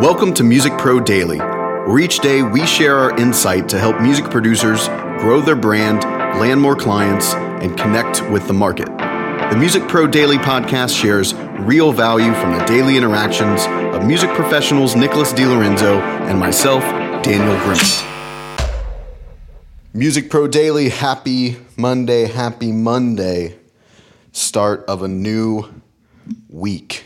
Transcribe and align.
Welcome 0.00 0.32
to 0.36 0.44
Music 0.44 0.72
Pro 0.78 0.98
Daily, 0.98 1.36
where 1.36 1.98
each 1.98 2.20
day 2.20 2.42
we 2.42 2.64
share 2.64 2.96
our 2.96 3.14
insight 3.18 3.68
to 3.68 3.78
help 3.78 4.00
music 4.00 4.30
producers 4.30 4.88
grow 5.18 5.42
their 5.42 5.54
brand, 5.54 6.04
land 6.40 6.58
more 6.58 6.74
clients, 6.74 7.34
and 7.34 7.76
connect 7.76 8.26
with 8.30 8.46
the 8.46 8.54
market. 8.54 8.86
The 8.86 9.56
Music 9.58 9.86
Pro 9.88 10.06
Daily 10.06 10.38
podcast 10.38 10.98
shares 10.98 11.34
real 11.34 11.92
value 11.92 12.32
from 12.32 12.56
the 12.56 12.64
daily 12.64 12.96
interactions 12.96 13.66
of 13.94 14.06
music 14.06 14.30
professionals 14.30 14.96
Nicholas 14.96 15.34
DiLorenzo 15.34 16.00
and 16.30 16.40
myself, 16.40 16.82
Daniel 17.22 17.54
Grimmett. 17.58 18.72
Music 19.92 20.30
Pro 20.30 20.48
Daily, 20.48 20.88
happy 20.88 21.58
Monday, 21.76 22.24
happy 22.24 22.72
Monday. 22.72 23.58
Start 24.32 24.82
of 24.86 25.02
a 25.02 25.08
new 25.08 25.70
week 26.48 27.04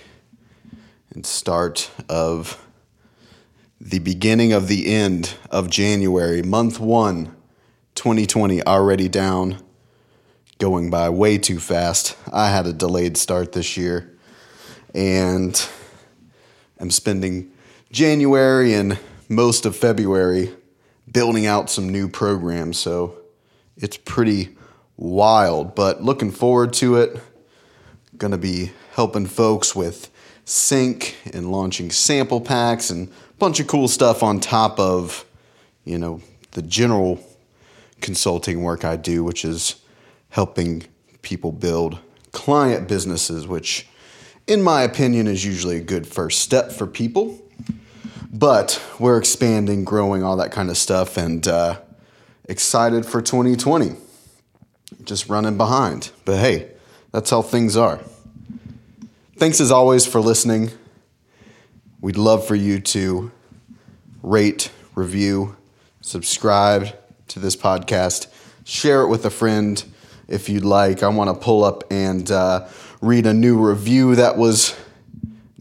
and 1.13 1.27
start 1.27 1.91
of 2.09 2.64
the 3.84 3.98
beginning 3.98 4.55
of 4.55 4.66
the 4.66 4.87
end 4.87 5.34
of 5.51 5.69
January, 5.69 6.41
month 6.43 6.80
one, 6.80 7.27
2020, 7.97 8.62
already 8.62 9.10
down, 9.10 9.62
going 10.59 10.88
by 10.88 11.10
way 11.10 11.37
too 11.37 11.60
fast. 11.60 12.16
I 12.33 12.48
had 12.48 12.66
a 12.66 12.73
delayed 12.73 13.19
start 13.19 13.52
this 13.52 13.77
year 13.77 14.16
and 14.95 15.69
I'm 16.80 16.91
spending 16.91 17.52
January 17.93 18.73
and 18.73 18.98
most 19.29 19.66
of 19.66 19.77
February 19.77 20.51
building 21.12 21.45
out 21.45 21.69
some 21.69 21.91
new 21.91 22.09
programs. 22.09 22.79
So 22.79 23.19
it's 23.77 23.98
pretty 23.98 24.57
wild, 24.96 25.74
but 25.74 26.02
looking 26.02 26.30
forward 26.30 26.73
to 26.74 26.96
it. 26.96 27.21
To 28.21 28.38
be 28.38 28.73
helping 28.95 29.27
folks 29.27 29.77
with 29.77 30.10
sync 30.46 31.15
and 31.35 31.52
launching 31.52 31.91
sample 31.91 32.41
packs 32.41 32.88
and 32.88 33.12
bunch 33.38 33.61
of 33.61 33.66
cool 33.66 33.88
stuff 33.88 34.23
on 34.23 34.41
top 34.41 34.79
of, 34.79 35.24
you 35.85 35.99
know, 35.99 36.21
the 36.52 36.63
general 36.63 37.24
consulting 38.01 38.63
work 38.63 38.85
I 38.85 38.96
do, 38.96 39.24
which 39.24 39.45
is 39.45 39.77
helping 40.30 40.85
people 41.23 41.52
build 41.52 41.99
client 42.32 42.88
businesses, 42.88 43.46
which 43.46 43.88
in 44.46 44.62
my 44.62 44.82
opinion 44.82 45.27
is 45.27 45.45
usually 45.45 45.77
a 45.77 45.80
good 45.80 46.07
first 46.07 46.40
step 46.40 46.73
for 46.73 46.87
people. 46.87 47.40
But 48.32 48.82
we're 48.99 49.16
expanding, 49.16 49.85
growing, 49.85 50.24
all 50.24 50.37
that 50.38 50.51
kind 50.51 50.68
of 50.68 50.77
stuff, 50.77 51.16
and 51.16 51.46
uh, 51.46 51.79
excited 52.49 53.07
for 53.07 53.23
2020. 53.23 53.93
Just 55.05 55.29
running 55.29 55.57
behind. 55.57 56.10
But 56.24 56.38
hey, 56.38 56.73
that's 57.12 57.30
how 57.30 57.43
things 57.43 57.77
are. 57.77 58.01
Thanks 59.37 59.60
as 59.60 59.71
always 59.71 60.05
for 60.05 60.21
listening. 60.21 60.73
We'd 62.05 62.19
love 62.19 62.47
for 62.47 62.55
you 62.55 62.80
to 62.80 63.33
rate, 64.22 64.71
review, 64.94 65.56
subscribe 66.03 66.88
to 67.28 67.38
this 67.38 67.56
podcast, 67.56 68.27
share 68.62 69.00
it 69.00 69.09
with 69.09 69.25
a 69.25 69.31
friend 69.31 69.83
if 70.28 70.50
you'd 70.50 70.66
like. 70.66 71.03
I 71.03 71.09
want 71.09 71.31
to 71.31 71.34
pull 71.43 71.65
up 71.65 71.83
and 71.91 72.31
uh, 72.31 72.69
read 73.00 73.25
a 73.25 73.33
new 73.33 73.59
review 73.59 74.16
that 74.16 74.37
was 74.37 74.77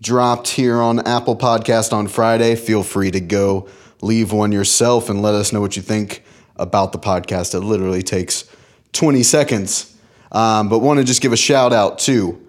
dropped 0.02 0.50
here 0.50 0.82
on 0.82 1.08
Apple 1.08 1.38
Podcast 1.38 1.94
on 1.94 2.10
Friday. 2.10 2.58
Feel 2.58 2.84
free 2.84 3.12
to 3.12 3.22
go 3.22 3.70
leave 4.02 4.34
one 4.34 4.52
yourself 4.52 5.10
and 5.10 5.22
let 5.22 5.36
us 5.36 5.54
know 5.54 5.62
what 5.62 5.78
you 5.78 5.82
think 5.82 6.26
about 6.58 6.92
the 6.92 7.00
podcast. 7.00 7.56
It 7.56 7.62
literally 7.62 8.04
takes 8.04 8.44
20 8.92 9.24
seconds. 9.24 9.96
Um, 10.34 10.68
but 10.68 10.80
want 10.80 11.00
to 11.00 11.06
just 11.06 11.22
give 11.22 11.32
a 11.32 11.38
shout 11.38 11.72
out 11.72 12.00
to 12.00 12.46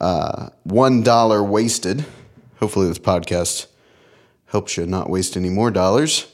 uh, 0.00 0.50
one 0.62 1.02
dollar 1.02 1.42
wasted. 1.42 2.04
Hopefully, 2.62 2.86
this 2.86 3.00
podcast 3.00 3.66
helps 4.46 4.76
you 4.76 4.86
not 4.86 5.10
waste 5.10 5.36
any 5.36 5.48
more 5.48 5.72
dollars. 5.72 6.32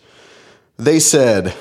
They 0.76 1.00
said, 1.00 1.54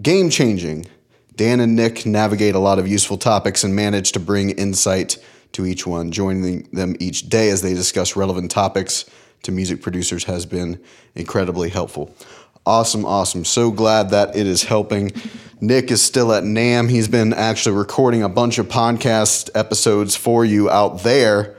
game 0.00 0.30
changing. 0.30 0.86
Dan 1.34 1.60
and 1.60 1.76
Nick 1.76 2.06
navigate 2.06 2.54
a 2.54 2.58
lot 2.58 2.78
of 2.78 2.88
useful 2.88 3.18
topics 3.18 3.62
and 3.62 3.76
manage 3.76 4.12
to 4.12 4.18
bring 4.18 4.52
insight 4.52 5.18
to 5.52 5.66
each 5.66 5.86
one. 5.86 6.12
Joining 6.12 6.62
them 6.72 6.96
each 6.98 7.28
day 7.28 7.50
as 7.50 7.60
they 7.60 7.74
discuss 7.74 8.16
relevant 8.16 8.50
topics 8.50 9.04
to 9.42 9.52
music 9.52 9.82
producers 9.82 10.24
has 10.24 10.46
been 10.46 10.82
incredibly 11.14 11.68
helpful. 11.68 12.16
Awesome, 12.64 13.04
awesome. 13.04 13.44
So 13.44 13.70
glad 13.70 14.08
that 14.08 14.34
it 14.34 14.46
is 14.46 14.62
helping. 14.62 15.12
Nick 15.60 15.90
is 15.90 16.00
still 16.00 16.32
at 16.32 16.42
NAMM. 16.42 16.88
He's 16.88 17.06
been 17.06 17.34
actually 17.34 17.76
recording 17.76 18.22
a 18.22 18.30
bunch 18.30 18.56
of 18.56 18.66
podcast 18.66 19.50
episodes 19.54 20.16
for 20.16 20.42
you 20.42 20.70
out 20.70 21.02
there. 21.02 21.54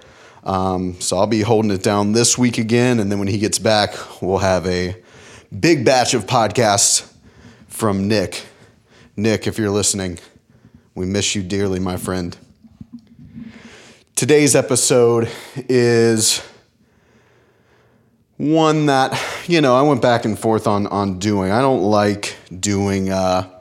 Um, 0.48 1.00
so 1.02 1.18
I'll 1.18 1.28
be 1.28 1.42
holding 1.42 1.72
it 1.72 1.84
down 1.84 2.14
this 2.14 2.38
week 2.38 2.58
again. 2.58 3.00
And 3.00 3.12
then 3.12 3.20
when 3.20 3.28
he 3.28 3.38
gets 3.38 3.60
back, 3.60 3.94
we'll 4.22 4.40
have 4.40 4.66
a 4.66 4.96
big 5.58 5.86
batch 5.86 6.14
of 6.14 6.26
podcasts 6.26 7.12
from 7.68 8.08
Nick. 8.08 8.46
Nick, 9.16 9.46
if 9.46 9.60
you're 9.60 9.70
listening, 9.70 10.18
we 10.96 11.06
miss 11.06 11.36
you 11.36 11.44
dearly, 11.44 11.80
my 11.80 11.98
friend. 11.98 12.36
Today's 14.16 14.56
episode 14.56 15.30
is 15.56 16.42
one 18.38 18.88
that, 18.88 19.22
you 19.48 19.62
know, 19.62 19.76
I 19.76 19.82
went 19.82 20.02
back 20.02 20.26
and 20.26 20.40
forth 20.40 20.66
on, 20.66 20.88
on 20.88 21.20
doing. 21.20 21.52
I 21.52 21.62
don't 21.62 21.84
like 21.84 22.36
doing. 22.60 23.12
Uh, 23.12 23.54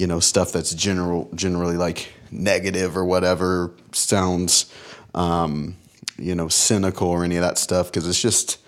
you 0.00 0.06
know 0.06 0.18
stuff 0.18 0.50
that's 0.50 0.72
general 0.74 1.28
generally 1.34 1.76
like 1.76 2.10
negative 2.30 2.96
or 2.96 3.04
whatever 3.04 3.70
sounds 3.92 4.72
um, 5.14 5.76
you 6.20 6.34
know 6.34 6.48
cynical 6.48 7.08
or 7.08 7.24
any 7.24 7.36
of 7.36 7.42
that 7.42 7.58
stuff 7.58 7.86
because 7.86 8.08
it's 8.08 8.20
just 8.20 8.58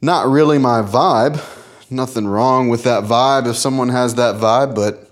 not 0.00 0.28
really 0.28 0.58
my 0.58 0.82
vibe. 0.82 1.40
Nothing 1.90 2.26
wrong 2.26 2.68
with 2.68 2.84
that 2.84 3.04
vibe 3.04 3.48
if 3.48 3.56
someone 3.56 3.88
has 3.88 4.16
that 4.16 4.36
vibe 4.36 4.74
but 4.74 5.10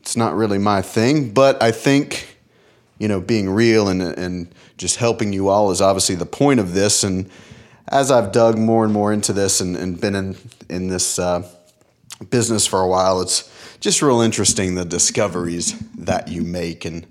it's 0.00 0.16
not 0.16 0.34
really 0.34 0.58
my 0.58 0.82
thing. 0.82 1.32
But 1.32 1.62
i 1.62 1.70
think 1.70 2.36
you 2.98 3.08
know 3.08 3.20
being 3.20 3.48
real 3.48 3.88
and 3.88 4.02
and 4.02 4.54
just 4.76 4.96
helping 4.96 5.32
you 5.32 5.48
all 5.48 5.70
is 5.70 5.80
obviously 5.80 6.14
the 6.14 6.26
point 6.26 6.60
of 6.60 6.74
this. 6.74 7.02
And 7.02 7.28
as 7.88 8.10
i've 8.10 8.32
dug 8.32 8.58
more 8.58 8.84
and 8.84 8.92
more 8.92 9.12
into 9.12 9.32
this 9.32 9.60
and, 9.60 9.76
and 9.76 10.00
been 10.00 10.14
in 10.14 10.36
in 10.68 10.88
this 10.88 11.18
uh, 11.18 11.48
business 12.30 12.66
for 12.66 12.80
a 12.80 12.88
while 12.88 13.20
it's 13.20 13.50
just 13.80 14.02
real 14.02 14.20
interesting 14.20 14.74
the 14.74 14.84
discoveries 14.84 15.78
that 15.98 16.28
you 16.28 16.42
make. 16.42 16.84
And 16.84 17.06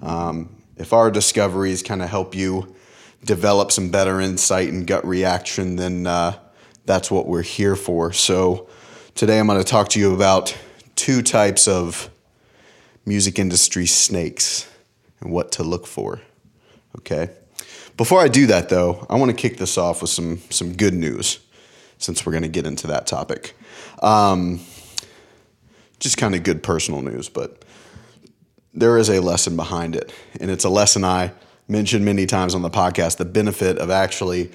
um, 0.00 0.54
if 0.76 0.92
our 0.92 1.10
discoveries 1.10 1.82
kind 1.82 2.02
of 2.02 2.08
help 2.08 2.34
you 2.34 2.74
develop 3.24 3.70
some 3.72 3.90
better 3.90 4.20
insight 4.20 4.68
and 4.68 4.86
gut 4.86 5.06
reaction, 5.06 5.76
then 5.76 6.06
uh, 6.06 6.38
that's 6.84 7.10
what 7.10 7.26
we're 7.26 7.42
here 7.42 7.76
for. 7.76 8.12
So 8.12 8.68
today 9.14 9.38
I'm 9.38 9.46
going 9.46 9.58
to 9.58 9.64
talk 9.64 9.88
to 9.90 10.00
you 10.00 10.14
about 10.14 10.56
two 10.96 11.22
types 11.22 11.68
of 11.68 12.10
music 13.06 13.38
industry 13.38 13.86
snakes 13.86 14.68
and 15.20 15.32
what 15.32 15.52
to 15.52 15.62
look 15.62 15.86
for. 15.86 16.20
Okay. 16.98 17.30
Before 17.96 18.20
I 18.20 18.28
do 18.28 18.46
that, 18.46 18.68
though, 18.68 19.06
I 19.08 19.16
want 19.16 19.30
to 19.30 19.36
kick 19.36 19.58
this 19.58 19.76
off 19.78 20.00
with 20.02 20.10
some 20.10 20.40
some 20.50 20.72
good 20.74 20.94
news, 20.94 21.38
since 21.98 22.24
we're 22.24 22.32
going 22.32 22.42
to 22.42 22.48
get 22.48 22.66
into 22.66 22.86
that 22.88 23.06
topic. 23.06 23.54
Um, 24.02 24.60
just 26.00 26.16
kind 26.16 26.34
of 26.34 26.42
good 26.42 26.62
personal 26.62 27.02
news, 27.02 27.28
but 27.28 27.64
there 28.74 28.98
is 28.98 29.08
a 29.08 29.20
lesson 29.20 29.56
behind 29.56 29.94
it. 29.94 30.12
And 30.40 30.50
it's 30.50 30.64
a 30.64 30.70
lesson 30.70 31.04
I 31.04 31.32
mentioned 31.68 32.04
many 32.04 32.26
times 32.26 32.54
on 32.54 32.62
the 32.62 32.70
podcast 32.70 33.16
the 33.16 33.24
benefit 33.24 33.78
of 33.78 33.90
actually 33.90 34.50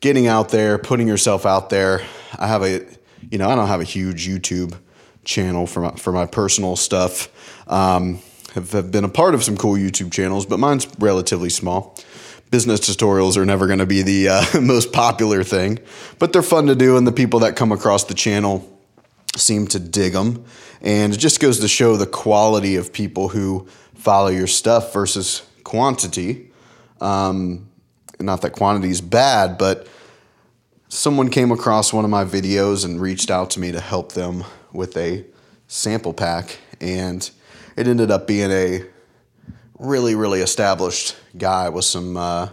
getting 0.00 0.26
out 0.26 0.50
there, 0.50 0.78
putting 0.78 1.08
yourself 1.08 1.46
out 1.46 1.70
there. 1.70 2.02
I 2.38 2.46
have 2.46 2.62
a, 2.62 2.86
you 3.30 3.38
know, 3.38 3.48
I 3.48 3.54
don't 3.54 3.68
have 3.68 3.80
a 3.80 3.84
huge 3.84 4.28
YouTube 4.28 4.76
channel 5.24 5.66
for 5.66 5.80
my, 5.80 5.90
for 5.92 6.12
my 6.12 6.26
personal 6.26 6.76
stuff. 6.76 7.28
Um, 7.68 8.20
have, 8.54 8.72
have 8.72 8.90
been 8.90 9.04
a 9.04 9.08
part 9.08 9.34
of 9.34 9.44
some 9.44 9.56
cool 9.56 9.74
YouTube 9.74 10.12
channels, 10.12 10.46
but 10.46 10.58
mine's 10.58 10.86
relatively 10.98 11.50
small. 11.50 11.96
Business 12.50 12.80
tutorials 12.80 13.36
are 13.36 13.44
never 13.44 13.66
going 13.66 13.80
to 13.80 13.86
be 13.86 14.02
the 14.02 14.28
uh, 14.28 14.44
most 14.60 14.92
popular 14.92 15.42
thing, 15.42 15.78
but 16.18 16.32
they're 16.32 16.42
fun 16.42 16.66
to 16.66 16.74
do, 16.74 16.96
and 16.96 17.06
the 17.06 17.12
people 17.12 17.40
that 17.40 17.56
come 17.56 17.72
across 17.72 18.04
the 18.04 18.14
channel 18.14 18.72
seem 19.36 19.66
to 19.68 19.78
dig 19.78 20.12
them. 20.12 20.44
And 20.80 21.12
it 21.12 21.18
just 21.18 21.40
goes 21.40 21.60
to 21.60 21.68
show 21.68 21.96
the 21.96 22.06
quality 22.06 22.76
of 22.76 22.92
people 22.92 23.28
who 23.28 23.66
follow 23.94 24.28
your 24.28 24.46
stuff 24.46 24.92
versus 24.92 25.42
quantity. 25.66 26.48
Um, 27.00 27.68
not 28.20 28.40
that 28.42 28.52
quantity 28.52 28.88
is 28.88 29.00
bad, 29.00 29.58
but 29.58 29.88
someone 30.88 31.28
came 31.28 31.50
across 31.50 31.92
one 31.92 32.04
of 32.04 32.10
my 32.10 32.24
videos 32.24 32.84
and 32.84 33.00
reached 33.00 33.32
out 33.32 33.50
to 33.50 33.60
me 33.60 33.72
to 33.72 33.80
help 33.80 34.12
them 34.12 34.44
with 34.72 34.96
a 34.96 35.24
sample 35.66 36.14
pack. 36.14 36.58
And 36.80 37.28
it 37.76 37.88
ended 37.88 38.12
up 38.12 38.28
being 38.28 38.52
a 38.52 38.84
really, 39.80 40.14
really 40.14 40.40
established 40.40 41.16
guy 41.36 41.68
with 41.68 41.84
some 41.84 42.16
uh, 42.16 42.50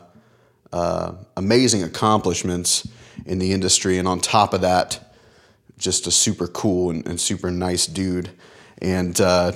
uh, 0.73 1.13
amazing 1.37 1.83
accomplishments 1.83 2.87
in 3.27 3.37
the 3.37 3.51
industry. 3.51 3.99
And 3.99 4.07
on 4.07 4.21
top 4.21 4.55
of 4.55 4.61
that, 4.61 5.13
just 5.77 6.07
a 6.07 6.11
super 6.11 6.47
cool 6.47 6.89
and, 6.89 7.07
and 7.07 7.21
super 7.21 7.51
nice 7.51 7.85
dude. 7.85 8.31
And 8.81 9.21
uh, 9.21 9.51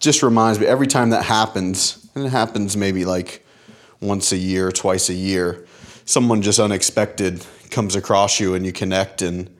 just 0.00 0.22
reminds 0.22 0.58
me 0.58 0.66
every 0.66 0.86
time 0.86 1.10
that 1.10 1.26
happens, 1.26 2.01
and 2.14 2.26
it 2.26 2.30
happens 2.30 2.76
maybe 2.76 3.04
like 3.04 3.44
once 4.00 4.32
a 4.32 4.36
year, 4.36 4.70
twice 4.72 5.08
a 5.08 5.14
year, 5.14 5.66
someone 6.04 6.42
just 6.42 6.58
unexpected 6.58 7.44
comes 7.70 7.96
across 7.96 8.40
you 8.40 8.54
and 8.54 8.66
you 8.66 8.72
connect 8.72 9.22
and 9.22 9.54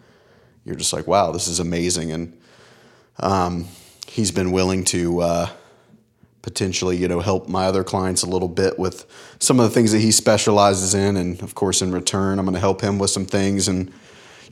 you're 0.64 0.76
just 0.76 0.92
like, 0.92 1.06
wow, 1.06 1.32
this 1.32 1.48
is 1.48 1.60
amazing. 1.60 2.12
And 2.12 2.38
um, 3.18 3.68
he's 4.06 4.30
been 4.30 4.52
willing 4.52 4.84
to 4.84 5.20
uh, 5.20 5.50
potentially, 6.42 6.96
you 6.96 7.08
know, 7.08 7.20
help 7.20 7.48
my 7.48 7.66
other 7.66 7.84
clients 7.84 8.22
a 8.22 8.28
little 8.28 8.48
bit 8.48 8.78
with 8.78 9.06
some 9.38 9.58
of 9.58 9.64
the 9.64 9.70
things 9.70 9.92
that 9.92 10.00
he 10.00 10.12
specializes 10.12 10.94
in. 10.94 11.16
And 11.16 11.40
of 11.42 11.54
course, 11.54 11.82
in 11.82 11.92
return, 11.92 12.38
I'm 12.38 12.44
going 12.44 12.54
to 12.54 12.60
help 12.60 12.80
him 12.80 12.98
with 12.98 13.10
some 13.10 13.26
things. 13.26 13.68
And 13.68 13.92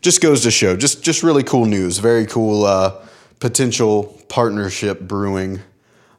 just 0.00 0.20
goes 0.20 0.42
to 0.44 0.50
show, 0.50 0.76
just 0.76 1.02
just 1.02 1.22
really 1.22 1.42
cool 1.42 1.66
news. 1.66 1.98
Very 1.98 2.26
cool 2.26 2.64
uh, 2.64 3.04
potential 3.38 4.18
partnership 4.28 5.00
brewing 5.00 5.60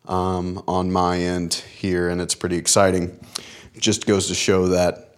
um, 0.08 0.64
on 0.68 0.92
my 0.92 1.18
end 1.20 1.54
here, 1.54 2.10
and 2.10 2.22
it's 2.22 2.36
pretty 2.36 2.58
exciting. 2.58 3.20
just 3.78 4.06
goes 4.06 4.28
to 4.28 4.36
show 4.36 4.68
that 4.68 5.12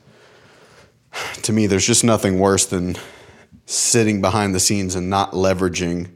to 1.43 1.53
me, 1.53 1.67
there's 1.67 1.85
just 1.85 2.03
nothing 2.03 2.39
worse 2.39 2.65
than 2.65 2.95
sitting 3.65 4.21
behind 4.21 4.53
the 4.53 4.59
scenes 4.59 4.95
and 4.95 5.09
not 5.09 5.31
leveraging 5.31 6.09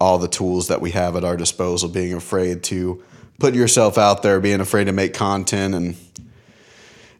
all 0.00 0.18
the 0.18 0.28
tools 0.28 0.68
that 0.68 0.80
we 0.80 0.92
have 0.92 1.16
at 1.16 1.24
our 1.24 1.36
disposal, 1.36 1.88
being 1.88 2.14
afraid 2.14 2.62
to 2.64 3.02
put 3.38 3.54
yourself 3.54 3.98
out 3.98 4.22
there, 4.22 4.40
being 4.40 4.60
afraid 4.60 4.84
to 4.84 4.92
make 4.92 5.14
content. 5.14 5.74
And 5.74 5.96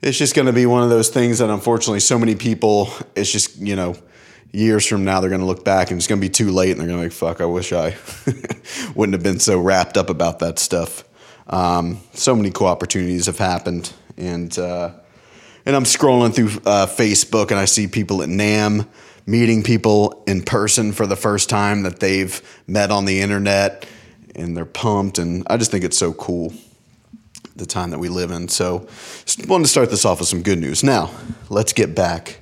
it's 0.01 0.19
just 0.19 0.35
going 0.35 0.47
to 0.47 0.53
be 0.53 0.67
one 0.67 0.83
of 0.83 0.91
those 0.91 1.09
things 1.09 1.39
that 1.39 1.51
unfortunately 1.51 2.01
so 2.01 2.19
many 2.19 2.35
people, 2.35 2.89
it's 3.17 3.31
just, 3.31 3.59
you 3.59 3.77
know, 3.77 3.97
years 4.53 4.87
from 4.87 5.05
now, 5.05 5.21
they're 5.21 5.31
going 5.31 5.41
to 5.41 5.47
look 5.47 5.65
back 5.65 5.91
and 5.91 5.99
it's 5.99 6.07
going 6.07 6.21
to 6.21 6.25
be 6.25 6.31
too 6.31 6.51
late 6.51 6.71
and 6.73 6.81
they're 6.81 6.89
going 6.89 6.99
to 6.99 7.09
be 7.09 7.09
like, 7.09 7.37
fuck, 7.37 7.41
I 7.41 7.47
wish 7.47 7.73
I 7.73 7.97
wouldn't 8.95 9.15
have 9.15 9.23
been 9.23 9.41
so 9.41 9.59
wrapped 9.59 9.97
up 9.97 10.11
about 10.11 10.39
that 10.41 10.59
stuff. 10.59 11.05
Um, 11.47 12.01
so 12.13 12.35
many 12.35 12.51
cool 12.51 12.67
opportunities 12.67 13.27
have 13.27 13.39
happened. 13.39 13.93
And, 14.17 14.57
uh, 14.59 14.93
and 15.65 15.77
I'm 15.77 15.85
scrolling 15.85 16.35
through 16.35 16.61
uh, 16.67 16.87
Facebook 16.87 17.51
and 17.51 17.61
I 17.61 17.67
see 17.67 17.87
people 17.87 18.23
at 18.23 18.29
NAMM 18.29 18.87
meeting 19.27 19.63
people 19.63 20.25
in 20.27 20.43
person 20.43 20.93
for 20.93 21.07
the 21.07 21.17
first 21.17 21.51
time 21.51 21.83
that 21.83 22.01
they've 22.01 22.63
met 22.67 22.91
on 22.91 23.05
the 23.05 23.21
internet 23.21 23.87
and 24.35 24.57
they're 24.57 24.65
pumped. 24.65 25.19
And 25.19 25.47
I 25.49 25.59
just 25.59 25.71
think 25.71 25.85
it's 25.85 25.99
so 25.99 26.15
cool 26.15 26.53
the 27.55 27.67
time 27.67 27.91
that 27.91 27.99
we 27.99 28.09
live 28.09 28.31
in. 28.31 28.49
So, 28.49 28.89
just 29.27 29.47
wanted 29.47 29.65
to 29.65 29.69
start 29.69 29.91
this 29.91 30.05
off 30.05 30.21
with 30.21 30.29
some 30.29 30.43
good 30.43 30.59
news. 30.59 30.83
Now, 30.83 31.11
let's 31.51 31.73
get 31.73 31.95
back 31.95 32.41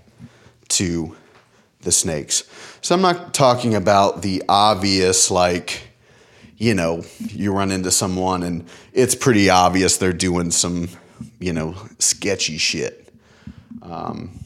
to 0.68 1.16
the 1.86 1.92
snakes. 1.92 2.44
So, 2.82 2.94
I'm 2.94 3.00
not 3.00 3.32
talking 3.32 3.74
about 3.74 4.20
the 4.20 4.42
obvious, 4.46 5.30
like, 5.30 5.88
you 6.58 6.74
know, 6.74 7.02
you 7.20 7.52
run 7.52 7.70
into 7.70 7.90
someone 7.90 8.42
and 8.42 8.66
it's 8.92 9.14
pretty 9.14 9.48
obvious 9.48 9.96
they're 9.96 10.12
doing 10.12 10.50
some, 10.50 10.90
you 11.38 11.54
know, 11.54 11.74
sketchy 11.98 12.58
shit. 12.58 13.08
Um, 13.80 14.38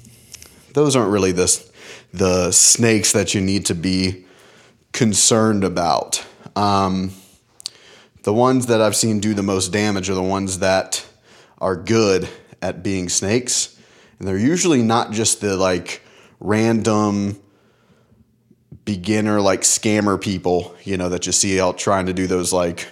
those 0.75 0.95
aren't 0.95 1.11
really 1.11 1.33
the 1.33 1.71
the 2.13 2.53
snakes 2.53 3.13
that 3.13 3.35
you 3.35 3.41
need 3.41 3.67
to 3.67 3.75
be 3.75 4.25
concerned 4.93 5.65
about. 5.65 6.25
Um, 6.57 7.13
the 8.23 8.33
ones 8.33 8.67
that 8.67 8.81
I've 8.81 8.97
seen 8.97 9.21
do 9.21 9.35
the 9.35 9.43
most 9.43 9.73
damage 9.73 10.11
are 10.11 10.15
the 10.15 10.23
ones 10.23 10.59
that 10.59 11.07
are 11.59 11.77
good 11.77 12.29
at 12.61 12.83
being 12.83 13.09
snakes. 13.09 13.79
And 14.19 14.29
they're 14.29 14.37
usually 14.37 14.83
not 14.83 15.13
just 15.13 15.41
the 15.41 15.57
like 15.57 16.03
random 16.41 17.41
beginner, 18.85 19.41
like 19.41 19.61
scammer 19.61 20.21
people, 20.21 20.75
you 20.85 20.97
know, 20.97 21.11
that 21.11 21.27
you 21.27 21.33
see 21.33 21.61
out 21.61 21.79
trying 21.79 22.07
to 22.07 22.13
do 22.13 22.27
those 22.27 22.53
like 22.53 22.89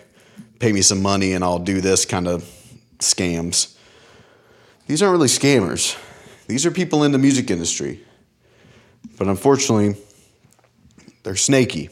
pay 0.59 0.73
me 0.73 0.83
some 0.83 1.03
money 1.03 1.33
and 1.33 1.43
I'll 1.43 1.59
do 1.59 1.81
this 1.81 2.05
kind 2.05 2.29
of 2.29 2.43
scams. 2.99 3.77
These 4.87 5.03
aren't 5.03 5.13
really 5.13 5.29
scammers. 5.29 5.99
These 6.47 6.65
are 6.67 6.71
people 6.71 7.05
in 7.05 7.13
the 7.13 7.19
music 7.19 7.51
industry. 7.51 8.05
But 9.19 9.29
unfortunately, 9.29 9.97
they're 11.23 11.37
snaky. 11.37 11.91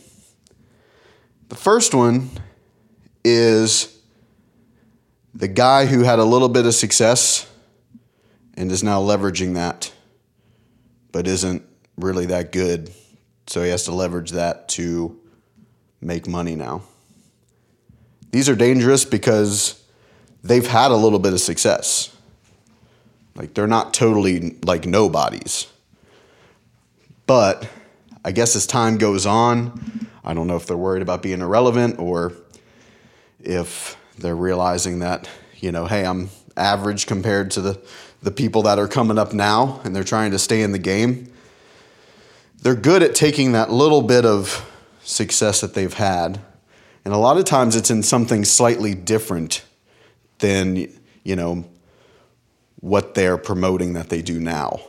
The 1.49 1.57
first 1.57 1.95
one 1.95 2.31
is 3.25 4.01
the 5.35 5.49
guy 5.49 5.87
who 5.87 6.03
had 6.03 6.19
a 6.19 6.25
little 6.25 6.49
bit 6.49 6.67
of 6.67 6.75
success 6.75 7.49
and 8.55 8.73
is 8.73 8.83
now 8.83 9.01
leveraging 9.01 9.55
that, 9.55 9.93
but 11.17 11.27
isn't 11.27 11.63
really 11.97 12.27
that 12.27 12.53
good. 12.53 12.93
So 13.47 13.63
he 13.63 13.71
has 13.71 13.85
to 13.85 13.93
leverage 13.93 14.33
that 14.33 14.69
to 14.69 15.19
make 15.99 16.29
money 16.29 16.55
now. 16.55 16.83
These 18.33 18.51
are 18.51 18.55
dangerous 18.55 19.07
because 19.07 19.83
they've 20.45 20.67
had 20.67 20.91
a 20.91 20.95
little 20.95 21.19
bit 21.19 21.33
of 21.33 21.41
success. 21.41 22.15
Like 23.35 23.55
they're 23.55 23.67
not 23.67 23.95
totally 23.95 24.59
like 24.63 24.85
nobodies. 24.85 25.67
But 27.27 27.67
I 28.23 28.33
guess 28.33 28.55
as 28.55 28.67
time 28.67 28.99
goes 28.99 29.25
on, 29.25 30.11
I 30.23 30.35
don't 30.35 30.47
know 30.47 30.57
if 30.57 30.67
they're 30.67 30.77
worried 30.77 31.01
about 31.01 31.23
being 31.23 31.41
irrelevant 31.41 31.99
or 31.99 32.35
if 33.41 33.97
they're 34.19 34.37
realizing 34.37 34.99
that, 34.99 35.31
you 35.61 35.73
know, 35.73 35.87
hey, 35.87 36.05
I'm 36.05 36.29
average 36.59 37.07
compared 37.07 37.53
to 37.53 37.63
the, 37.63 37.81
the 38.23 38.31
people 38.31 38.63
that 38.63 38.79
are 38.79 38.89
coming 38.89 39.19
up 39.19 39.33
now 39.33 39.81
and 39.85 39.95
they're 39.95 40.05
trying 40.05 40.31
to 40.33 40.39
stay 40.39 40.63
in 40.63 40.73
the 40.73 40.79
game. 40.79 41.33
They're 42.63 42.75
good 42.75 43.03
at 43.03 43.15
taking 43.15 43.53
that 43.53 43.71
little 43.71 44.03
bit 44.03 44.25
of 44.25 44.69
success 45.03 45.61
that 45.61 45.75
they've 45.75 45.93
had. 45.93 46.41
And 47.05 47.15
a 47.15 47.19
lot 47.19 47.37
of 47.37 47.45
times 47.45 47.77
it's 47.77 47.91
in 47.91 48.03
something 48.03 48.45
slightly 48.45 48.95
different 48.95 49.65
than, 50.39 50.89
you 51.23 51.37
know, 51.37 51.65
what 52.81 53.15
they're 53.15 53.39
promoting 53.39 53.93
that 53.93 54.09
they 54.09 54.23
do 54.23 54.41
now 54.41 54.81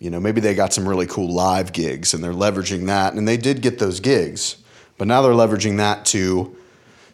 you 0.00 0.08
know, 0.08 0.18
maybe 0.18 0.40
they 0.40 0.54
got 0.54 0.72
some 0.72 0.88
really 0.88 1.06
cool 1.06 1.30
live 1.30 1.72
gigs 1.72 2.14
and 2.14 2.24
they're 2.24 2.32
leveraging 2.32 2.86
that. 2.86 3.12
And 3.12 3.28
they 3.28 3.36
did 3.36 3.60
get 3.60 3.78
those 3.78 4.00
gigs, 4.00 4.56
but 4.96 5.06
now 5.06 5.20
they're 5.20 5.32
leveraging 5.32 5.76
that 5.76 6.06
to 6.06 6.56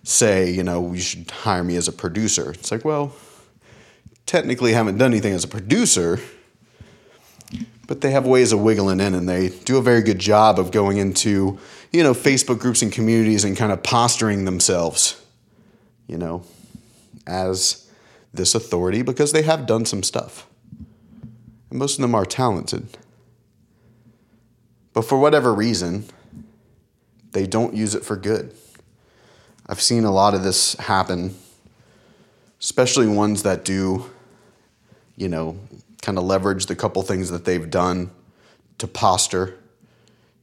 say, 0.05 0.51
you 0.51 0.63
know, 0.63 0.93
you 0.93 1.01
should 1.01 1.29
hire 1.31 1.65
me 1.65 1.75
as 1.77 1.89
a 1.89 1.93
producer. 1.93 2.53
It's 2.53 2.71
like, 2.71 2.85
well, 2.85 3.13
technically 4.27 4.73
haven't 4.73 4.99
done 4.99 5.13
anything 5.13 5.33
as 5.33 5.45
a 5.45 5.49
producer, 5.49 6.21
but 7.87 8.01
they 8.01 8.11
have 8.11 8.27
ways 8.27 8.53
of 8.53 8.61
wiggling 8.61 9.01
in 9.01 9.15
and 9.15 9.29
they 9.29 9.49
do 9.49 9.79
a 9.79 9.83
very 9.83 10.03
good 10.03 10.19
job 10.19 10.59
of 10.59 10.73
going 10.73 10.99
into, 10.99 11.59
you 11.93 12.03
know, 12.03 12.13
Facebook 12.13 12.59
groups 12.59 12.83
and 12.83 12.93
communities 12.93 13.45
and 13.45 13.57
kind 13.57 13.73
of 13.73 13.83
posturing 13.83 14.45
themselves, 14.45 15.25
you 16.09 16.19
know, 16.19 16.43
as 17.27 17.89
this 18.35 18.55
authority 18.55 19.03
because 19.03 19.33
they 19.33 19.43
have 19.43 19.67
done 19.67 19.85
some 19.85 20.03
stuff 20.03 20.47
and 21.71 21.79
most 21.79 21.99
of 21.99 22.03
them 22.03 22.15
are 22.15 22.27
talented. 22.27 22.89
But 24.93 25.03
for 25.03 25.19
whatever 25.19 25.55
reason, 25.55 26.07
they 27.33 27.47
don't 27.47 27.75
use 27.75 27.95
it 27.95 28.05
for 28.05 28.17
good. 28.17 28.55
I've 29.67 29.81
seen 29.81 30.05
a 30.05 30.11
lot 30.11 30.35
of 30.35 30.43
this 30.43 30.75
happen, 30.75 31.37
especially 32.61 33.07
ones 33.07 33.43
that 33.43 33.65
do, 33.65 34.11
you 35.17 35.29
know, 35.29 35.59
kind 36.03 36.19
of 36.19 36.25
leverage 36.25 36.67
the 36.67 36.77
couple 36.77 37.03
things 37.03 37.31
that 37.31 37.45
they've 37.45 37.71
done 37.71 38.11
to 38.79 38.87
posture, 38.87 39.59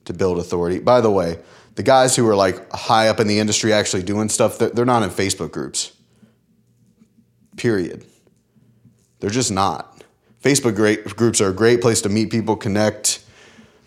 to 0.05 0.13
build 0.13 0.39
authority. 0.39 0.79
By 0.79 1.01
the 1.01 1.11
way, 1.11 1.39
the 1.75 1.83
guys 1.83 2.15
who 2.15 2.27
are 2.27 2.35
like 2.35 2.71
high 2.71 3.07
up 3.07 3.19
in 3.19 3.27
the 3.27 3.39
industry 3.39 3.73
actually 3.73 4.03
doing 4.03 4.29
stuff, 4.29 4.57
they're 4.57 4.85
not 4.85 5.03
in 5.03 5.09
Facebook 5.09 5.51
groups. 5.51 5.91
Period. 7.57 8.05
They're 9.19 9.29
just 9.29 9.51
not. 9.51 10.03
Facebook 10.43 10.75
great, 10.75 11.05
groups 11.15 11.39
are 11.39 11.49
a 11.49 11.53
great 11.53 11.81
place 11.81 12.01
to 12.01 12.09
meet 12.09 12.29
people, 12.29 12.55
connect. 12.57 13.23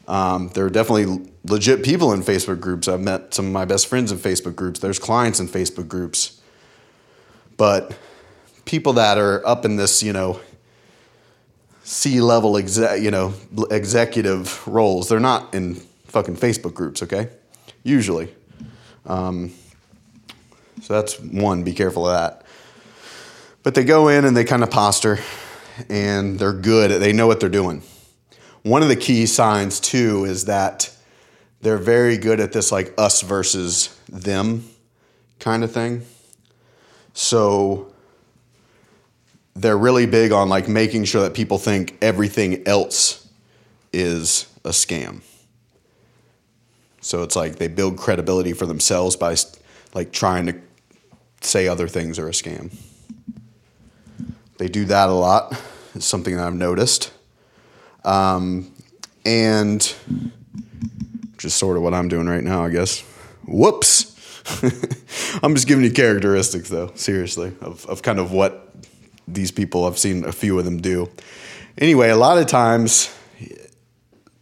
Um, 0.08 0.48
there 0.54 0.64
are 0.64 0.70
definitely 0.70 1.30
legit 1.44 1.84
people 1.84 2.12
in 2.12 2.22
Facebook 2.22 2.60
groups. 2.60 2.88
I've 2.88 3.00
met 3.00 3.34
some 3.34 3.46
of 3.46 3.52
my 3.52 3.64
best 3.66 3.88
friends 3.88 4.10
in 4.10 4.18
Facebook 4.18 4.56
groups. 4.56 4.80
There's 4.80 4.98
clients 4.98 5.38
in 5.38 5.48
Facebook 5.48 5.88
groups. 5.88 6.40
But 7.56 7.96
people 8.64 8.94
that 8.94 9.18
are 9.18 9.46
up 9.46 9.64
in 9.64 9.76
this, 9.76 10.02
you 10.02 10.12
know, 10.12 10.40
C 11.86 12.20
level 12.20 12.56
exec, 12.56 13.00
you 13.00 13.12
know, 13.12 13.32
executive 13.70 14.66
roles, 14.66 15.08
they're 15.08 15.20
not 15.20 15.54
in 15.54 15.76
fucking 16.06 16.36
Facebook 16.36 16.74
groups, 16.74 17.00
okay? 17.04 17.28
Usually. 17.84 18.34
Um, 19.04 19.52
so 20.82 20.94
that's 20.94 21.20
one, 21.20 21.62
be 21.62 21.72
careful 21.72 22.08
of 22.08 22.12
that. 22.12 22.44
But 23.62 23.76
they 23.76 23.84
go 23.84 24.08
in 24.08 24.24
and 24.24 24.36
they 24.36 24.42
kind 24.42 24.64
of 24.64 24.70
posture 24.70 25.20
and 25.88 26.40
they're 26.40 26.52
good. 26.52 27.00
They 27.00 27.12
know 27.12 27.28
what 27.28 27.38
they're 27.38 27.48
doing. 27.48 27.84
One 28.62 28.82
of 28.82 28.88
the 28.88 28.96
key 28.96 29.26
signs, 29.26 29.78
too, 29.78 30.24
is 30.24 30.46
that 30.46 30.92
they're 31.60 31.78
very 31.78 32.18
good 32.18 32.40
at 32.40 32.52
this, 32.52 32.72
like 32.72 32.94
us 32.98 33.22
versus 33.22 33.96
them 34.08 34.64
kind 35.38 35.62
of 35.62 35.70
thing. 35.70 36.02
So 37.14 37.92
they're 39.56 39.78
really 39.78 40.06
big 40.06 40.32
on 40.32 40.48
like 40.48 40.68
making 40.68 41.04
sure 41.04 41.22
that 41.22 41.34
people 41.34 41.58
think 41.58 41.96
everything 42.02 42.66
else 42.66 43.26
is 43.92 44.46
a 44.64 44.70
scam. 44.70 45.22
So 47.00 47.22
it's 47.22 47.36
like 47.36 47.56
they 47.56 47.68
build 47.68 47.96
credibility 47.96 48.52
for 48.52 48.66
themselves 48.66 49.16
by 49.16 49.36
like 49.94 50.12
trying 50.12 50.46
to 50.46 50.60
say 51.40 51.68
other 51.68 51.88
things 51.88 52.18
are 52.18 52.28
a 52.28 52.32
scam. 52.32 52.76
They 54.58 54.68
do 54.68 54.84
that 54.86 55.08
a 55.08 55.12
lot. 55.12 55.58
It's 55.94 56.06
something 56.06 56.36
that 56.36 56.46
I've 56.46 56.54
noticed. 56.54 57.12
Um, 58.04 58.72
and 59.25 59.82
which 61.32 61.44
is 61.44 61.54
sort 61.54 61.76
of 61.76 61.82
what 61.82 61.94
I'm 61.94 62.08
doing 62.08 62.26
right 62.26 62.44
now, 62.44 62.64
I 62.64 62.70
guess. 62.70 63.00
Whoops. 63.46 64.12
I'm 65.42 65.54
just 65.54 65.66
giving 65.66 65.84
you 65.84 65.90
characteristics, 65.90 66.68
though, 66.68 66.92
seriously, 66.94 67.52
of, 67.60 67.84
of 67.86 68.02
kind 68.02 68.18
of 68.18 68.32
what 68.32 68.72
these 69.28 69.50
people, 69.50 69.85
I've 69.85 69.99
seen 69.99 70.25
a 70.25 70.33
few 70.33 70.59
of 70.59 70.64
them 70.64 70.78
do. 70.78 71.09
Anyway, 71.78 72.09
a 72.09 72.16
lot 72.16 72.38
of 72.38 72.47
times 72.47 73.14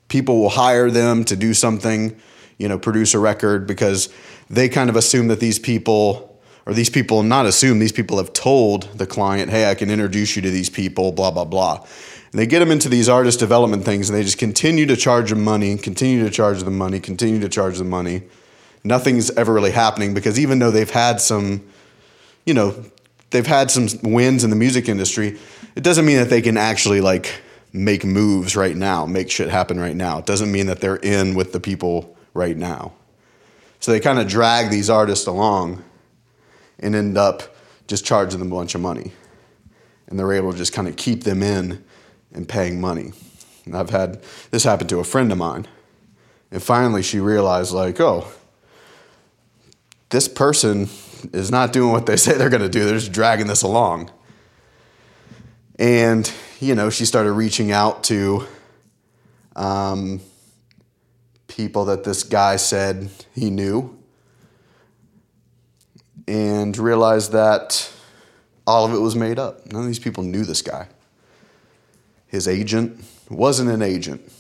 people 0.09 0.41
will 0.41 0.51
hire 0.51 0.91
them 0.91 1.25
to 1.25 1.37
do 1.37 1.55
something, 1.55 2.17
you 2.59 2.69
know, 2.69 2.79
produce 2.79 3.15
a 3.15 3.19
record 3.19 3.67
because 3.67 4.09
they 4.49 4.69
kind 4.69 4.89
of 4.91 4.97
assume 4.97 5.29
that 5.29 5.41
these 5.41 5.59
people, 5.59 6.41
or 6.67 6.75
these 6.75 6.91
people 6.91 7.23
not 7.23 7.47
assume, 7.47 7.79
these 7.79 7.93
people 7.93 8.19
have 8.19 8.33
told 8.33 8.85
the 8.97 9.07
client, 9.07 9.51
hey, 9.51 9.71
I 9.71 9.75
can 9.75 9.91
introduce 9.91 10.37
you 10.37 10.43
to 10.43 10.51
these 10.51 10.71
people, 10.71 11.13
blah, 11.13 11.31
blah, 11.31 11.45
blah. 11.45 11.85
And 12.31 12.41
they 12.41 12.47
get 12.47 12.61
them 12.61 12.71
into 12.71 12.89
these 12.89 13.09
artist 13.09 13.39
development 13.39 13.85
things 13.85 14.09
and 14.09 14.19
they 14.19 14.23
just 14.23 14.39
continue 14.39 14.87
to 14.87 14.97
charge 14.97 15.31
them 15.31 15.43
money, 15.43 15.77
continue 15.77 16.23
to 16.25 16.31
charge 16.31 16.63
them 16.63 16.77
money, 16.77 17.01
continue 17.01 17.41
to 17.41 17.49
charge 17.49 17.79
them 17.79 17.89
money. 17.89 18.23
Nothing's 18.83 19.31
ever 19.31 19.53
really 19.53 19.71
happening 19.71 20.15
because 20.15 20.39
even 20.39 20.59
though 20.59 20.71
they've 20.71 20.91
had 20.91 21.21
some, 21.21 21.65
you 22.45 22.53
know, 22.53 22.85
they've 23.35 23.49
had 23.49 23.69
some 23.69 23.89
wins 24.05 24.45
in 24.45 24.51
the 24.51 24.57
music 24.57 24.89
industry, 24.89 25.37
it 25.75 25.83
doesn't 25.83 26.07
mean 26.07 26.19
that 26.19 26.31
they 26.31 26.41
can 26.41 26.57
actually 26.57 27.01
like 27.01 27.43
make 27.73 28.05
moves 28.05 28.55
right 28.55 28.77
now, 28.77 29.07
make 29.07 29.29
shit 29.29 29.49
happen 29.49 29.81
right 29.81 29.97
now. 29.97 30.19
It 30.19 30.27
doesn't 30.27 30.53
mean 30.53 30.67
that 30.67 30.81
they're 30.81 30.95
in 31.03 31.35
with 31.35 31.53
the 31.53 31.59
people 31.59 32.17
right 32.33 32.57
now. 32.57 32.93
So 33.81 33.91
they 33.91 33.99
kind 33.99 34.21
of 34.21 34.29
drag 34.29 34.71
these 34.71 34.89
artists 34.89 35.27
along 35.27 35.83
and 36.79 36.95
end 36.95 37.19
up 37.19 37.57
just 37.89 38.07
charging 38.07 38.39
them 38.39 38.53
a 38.53 38.55
bunch 38.55 38.77
of 38.77 38.81
money. 38.81 39.11
And 40.07 40.17
they're 40.17 40.33
able 40.33 40.53
to 40.53 40.57
just 40.57 40.73
kind 40.73 40.87
of 40.87 40.95
keep 40.95 41.25
them 41.25 41.43
in 41.43 41.83
and 42.33 42.49
paying 42.49 42.81
money. 42.81 43.15
And 43.65 43.77
I've 43.77 43.91
had 43.91 44.23
this 44.53 44.63
happen 44.63 44.87
to 44.87 45.01
a 45.01 45.05
friend 45.05 45.33
of 45.33 45.39
mine. 45.39 45.67
And 46.53 46.63
finally 46.63 47.03
she 47.03 47.19
realized, 47.19 47.73
like, 47.73 47.99
oh, 48.01 48.29
this 50.11 50.29
person 50.29 50.89
is 51.33 51.51
not 51.51 51.73
doing 51.73 51.93
what 51.93 52.07
they 52.07 52.17
say 52.25 52.37
they're 52.37 52.51
going 52.51 52.63
to 52.63 52.69
do. 52.69 52.85
They're 52.85 52.99
just 52.99 53.13
dragging 53.13 53.47
this 53.47 53.63
along. 53.63 54.11
And, 55.79 56.31
you 56.61 56.75
know, 56.75 56.91
she 56.91 57.05
started 57.05 57.33
reaching 57.33 57.73
out 57.73 58.05
to 58.05 58.47
um, 59.57 60.21
people 61.49 61.87
that 61.87 62.05
this 62.05 62.23
guy 62.23 62.57
said 62.57 63.11
he 63.35 63.51
knew 63.51 63.99
and 66.27 66.77
realized 66.77 67.33
that 67.33 67.91
all 68.67 68.85
of 68.85 68.95
it 68.95 68.99
was 68.99 69.15
made 69.15 69.39
up. 69.39 69.67
None 69.71 69.83
of 69.83 69.87
these 69.87 69.99
people 69.99 70.23
knew 70.23 70.45
this 70.45 70.63
guy. 70.63 70.89
His 72.27 72.49
agent 72.49 73.05
wasn't 73.29 73.71
an 73.71 73.83
agent 73.83 74.33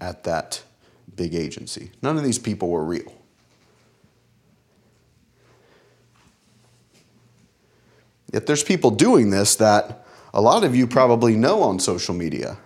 at 0.00 0.24
that 0.24 0.62
big 1.14 1.34
agency. 1.34 1.90
None 2.02 2.16
of 2.16 2.24
these 2.24 2.38
people 2.38 2.68
were 2.68 2.84
real. 2.84 3.12
Yet 8.32 8.46
there's 8.46 8.64
people 8.64 8.90
doing 8.90 9.30
this 9.30 9.56
that 9.56 10.04
a 10.34 10.40
lot 10.40 10.64
of 10.64 10.74
you 10.74 10.86
probably 10.86 11.36
know 11.36 11.62
on 11.62 11.78
social 11.78 12.14
media 12.14 12.58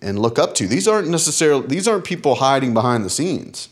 and 0.00 0.18
look 0.18 0.38
up 0.38 0.54
to. 0.56 0.66
These 0.66 0.88
aren't 0.88 1.08
necessarily 1.08 1.66
these 1.66 1.86
aren't 1.86 2.04
people 2.04 2.36
hiding 2.36 2.74
behind 2.74 3.04
the 3.04 3.10
scenes 3.10 3.68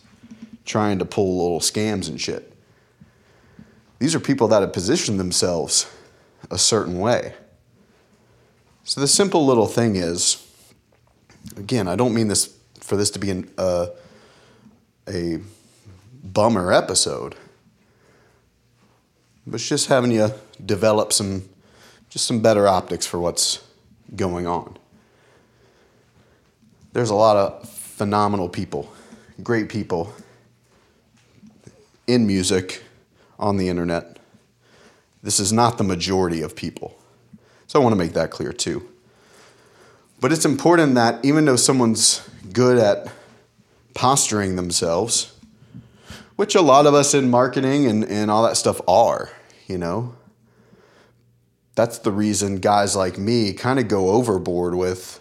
trying 0.65 0.99
to 0.99 1.05
pull 1.05 1.43
little 1.43 1.61
scams 1.61 2.09
and 2.09 2.21
shit. 2.21 2.53
These 3.99 4.15
are 4.15 4.21
people 4.21 4.49
that 4.49 4.61
have 4.61 4.73
positioned 4.73 5.19
themselves 5.19 5.91
a 6.51 6.59
certain 6.59 6.99
way. 7.01 7.35
So 8.85 9.01
the 9.01 9.09
simple 9.09 9.45
little 9.45 9.67
thing 9.67 9.97
is 9.97 10.47
again, 11.57 11.89
I 11.89 11.97
don't 11.97 12.15
mean 12.15 12.29
this 12.29 12.57
for 12.79 12.97
this 12.97 13.11
to 13.11 13.19
be 13.19 13.31
an, 13.31 13.51
uh, 13.59 13.87
a 15.09 15.39
bummer 16.23 16.73
episode, 16.73 17.35
but 19.47 19.55
it's 19.57 19.69
just 19.69 19.89
having 19.89 20.13
you 20.13 20.31
develop 20.67 21.13
some 21.13 21.49
just 22.09 22.27
some 22.27 22.41
better 22.41 22.67
optics 22.67 23.07
for 23.07 23.21
what's 23.21 23.63
going 24.17 24.47
on. 24.47 24.77
There's 26.93 27.11
a 27.11 27.15
lot 27.15 27.37
of 27.37 27.69
phenomenal 27.69 28.49
people, 28.49 28.93
great 29.43 29.69
people 29.69 30.13
in 32.09 32.27
music 32.27 32.83
on 33.39 33.57
the 33.57 33.69
internet. 33.69 34.19
This 35.23 35.39
is 35.39 35.53
not 35.53 35.79
the 35.79 35.85
majority 35.85 36.43
of 36.43 36.57
people. 36.57 36.99
So 37.69 37.81
I 37.81 37.83
want 37.83 37.93
to 37.93 37.99
make 37.99 38.15
that 38.15 38.31
clear 38.31 38.53
too. 38.53 38.89
But 40.21 40.33
it's 40.33 40.45
important 40.45 40.97
that 40.97 41.25
even 41.25 41.45
though 41.45 41.57
someone's 41.57 42.29
good 42.53 42.77
at 42.77 43.13
posturing 43.95 44.57
themselves, 44.57 45.33
which 46.37 46.55
a 46.55 46.61
lot 46.61 46.87
of 46.87 46.95
us 46.95 47.15
in 47.15 47.31
marketing 47.31 47.87
and, 47.87 48.05
and 48.05 48.31
all 48.31 48.43
that 48.43 48.57
stuff 48.57 48.81
are, 48.89 49.31
you 49.69 49.79
know, 49.79 50.15
that's 51.81 52.01
the 52.01 52.13
reason 52.13 52.57
guys 52.57 52.95
like 52.95 53.17
me 53.17 53.55
kind 53.55 53.79
of 53.79 53.89
go 53.89 54.11
overboard 54.11 54.75
with 54.75 55.19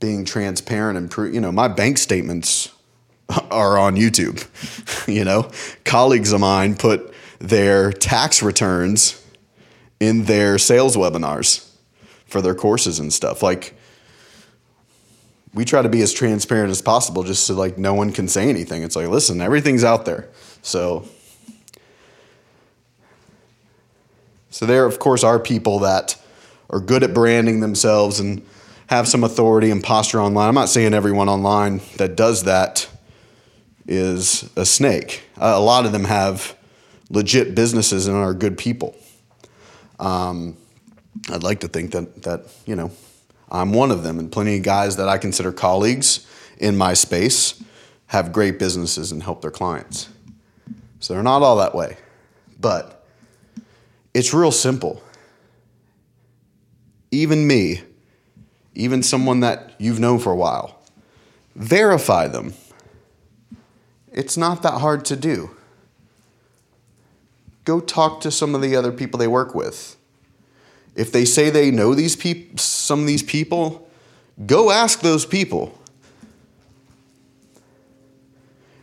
being 0.00 0.22
transparent 0.22 0.98
and 0.98 1.34
you 1.34 1.40
know 1.40 1.50
my 1.50 1.66
bank 1.66 1.96
statements 1.96 2.68
are 3.50 3.78
on 3.78 3.96
YouTube. 3.96 4.46
you 5.08 5.24
know, 5.24 5.50
colleagues 5.84 6.32
of 6.32 6.40
mine 6.40 6.76
put 6.76 7.14
their 7.38 7.90
tax 7.90 8.42
returns 8.42 9.24
in 9.98 10.24
their 10.24 10.58
sales 10.58 10.94
webinars 10.94 11.66
for 12.26 12.42
their 12.42 12.54
courses 12.54 12.98
and 12.98 13.10
stuff. 13.10 13.42
Like 13.42 13.74
we 15.54 15.64
try 15.64 15.80
to 15.80 15.88
be 15.88 16.02
as 16.02 16.12
transparent 16.12 16.70
as 16.70 16.82
possible 16.82 17.22
just 17.22 17.46
so 17.46 17.54
like 17.54 17.78
no 17.78 17.94
one 17.94 18.12
can 18.12 18.28
say 18.28 18.50
anything. 18.50 18.82
It's 18.82 18.94
like, 18.94 19.08
listen, 19.08 19.40
everything's 19.40 19.84
out 19.84 20.04
there. 20.04 20.28
So 20.60 21.08
So 24.52 24.66
there, 24.66 24.84
of 24.84 24.98
course, 24.98 25.24
are 25.24 25.38
people 25.38 25.78
that 25.80 26.16
are 26.68 26.78
good 26.78 27.02
at 27.02 27.14
branding 27.14 27.60
themselves 27.60 28.20
and 28.20 28.46
have 28.88 29.08
some 29.08 29.24
authority 29.24 29.70
and 29.70 29.82
posture 29.82 30.20
online. 30.20 30.46
I'm 30.46 30.54
not 30.54 30.68
saying 30.68 30.92
everyone 30.92 31.30
online 31.30 31.80
that 31.96 32.16
does 32.16 32.44
that 32.44 32.86
is 33.86 34.50
a 34.54 34.66
snake. 34.66 35.22
Uh, 35.40 35.54
a 35.56 35.60
lot 35.60 35.86
of 35.86 35.92
them 35.92 36.04
have 36.04 36.54
legit 37.08 37.54
businesses 37.54 38.06
and 38.06 38.14
are 38.14 38.34
good 38.34 38.58
people. 38.58 38.94
Um, 39.98 40.58
I'd 41.30 41.42
like 41.42 41.60
to 41.60 41.68
think 41.68 41.92
that 41.92 42.22
that 42.24 42.44
you 42.66 42.76
know 42.76 42.90
I'm 43.50 43.72
one 43.72 43.90
of 43.90 44.02
them, 44.02 44.18
and 44.18 44.30
plenty 44.30 44.58
of 44.58 44.62
guys 44.62 44.96
that 44.96 45.08
I 45.08 45.16
consider 45.16 45.50
colleagues 45.50 46.26
in 46.58 46.76
my 46.76 46.92
space 46.92 47.62
have 48.08 48.34
great 48.34 48.58
businesses 48.58 49.12
and 49.12 49.22
help 49.22 49.40
their 49.40 49.50
clients. 49.50 50.10
So 51.00 51.14
they're 51.14 51.22
not 51.22 51.42
all 51.42 51.56
that 51.56 51.74
way, 51.74 51.96
but 52.60 53.01
it's 54.14 54.34
real 54.34 54.52
simple. 54.52 55.02
Even 57.10 57.46
me, 57.46 57.82
even 58.74 59.02
someone 59.02 59.40
that 59.40 59.72
you've 59.78 60.00
known 60.00 60.18
for 60.18 60.32
a 60.32 60.36
while, 60.36 60.82
verify 61.54 62.28
them. 62.28 62.54
It's 64.12 64.36
not 64.36 64.62
that 64.62 64.80
hard 64.80 65.04
to 65.06 65.16
do. 65.16 65.50
Go 67.64 67.80
talk 67.80 68.20
to 68.22 68.30
some 68.30 68.54
of 68.54 68.60
the 68.60 68.76
other 68.76 68.92
people 68.92 69.18
they 69.18 69.28
work 69.28 69.54
with. 69.54 69.96
If 70.94 71.12
they 71.12 71.24
say 71.24 71.48
they 71.48 71.70
know 71.70 71.94
these 71.94 72.16
peop- 72.16 72.60
some 72.60 73.00
of 73.00 73.06
these 73.06 73.22
people, 73.22 73.88
go 74.46 74.70
ask 74.70 75.00
those 75.00 75.24
people. 75.24 75.78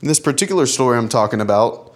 In 0.01 0.07
this 0.07 0.19
particular 0.19 0.65
story 0.65 0.98
I'm 0.98 1.09
talking 1.09 1.41
about, 1.41 1.93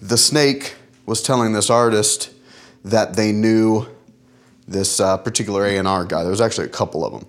the 0.00 0.18
snake 0.18 0.74
was 1.06 1.22
telling 1.22 1.52
this 1.52 1.70
artist 1.70 2.30
that 2.84 3.14
they 3.14 3.32
knew 3.32 3.86
this 4.66 5.00
uh, 5.00 5.16
particular 5.18 5.66
A&R 5.66 6.04
guy. 6.04 6.22
There 6.22 6.30
was 6.30 6.40
actually 6.40 6.66
a 6.66 6.70
couple 6.70 7.04
of 7.04 7.12
them. 7.12 7.28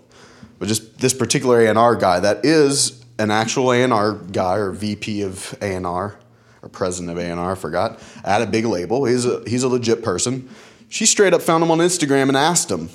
But 0.60 0.68
just 0.68 1.00
this 1.00 1.14
particular 1.14 1.62
A&R 1.62 1.96
guy 1.96 2.20
that 2.20 2.46
is 2.46 3.04
an 3.20 3.32
actual 3.32 3.72
A&R 3.72 4.14
guy 4.14 4.56
or 4.56 4.72
VP 4.72 5.24
of 5.24 5.56
A&R 5.62 6.18
or 6.62 6.70
president 6.70 7.12
of 7.12 7.24
A&R, 7.24 7.52
I 7.52 7.56
forgot, 7.56 8.00
at 8.24 8.42
a 8.42 8.46
big 8.46 8.66
label. 8.66 9.06
He's 9.06 9.26
a, 9.26 9.44
he's 9.46 9.64
a 9.64 9.68
legit 9.68 10.04
person. 10.04 10.50
She 10.90 11.06
straight 11.06 11.34
up 11.34 11.42
found 11.42 11.64
him 11.64 11.72
on 11.72 11.80
Instagram 11.80 12.30
and 12.30 12.38
asked 12.38 12.72
him. 12.72 12.90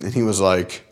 And 0.00 0.14
he 0.14 0.22
was 0.22 0.40
like, 0.40 0.86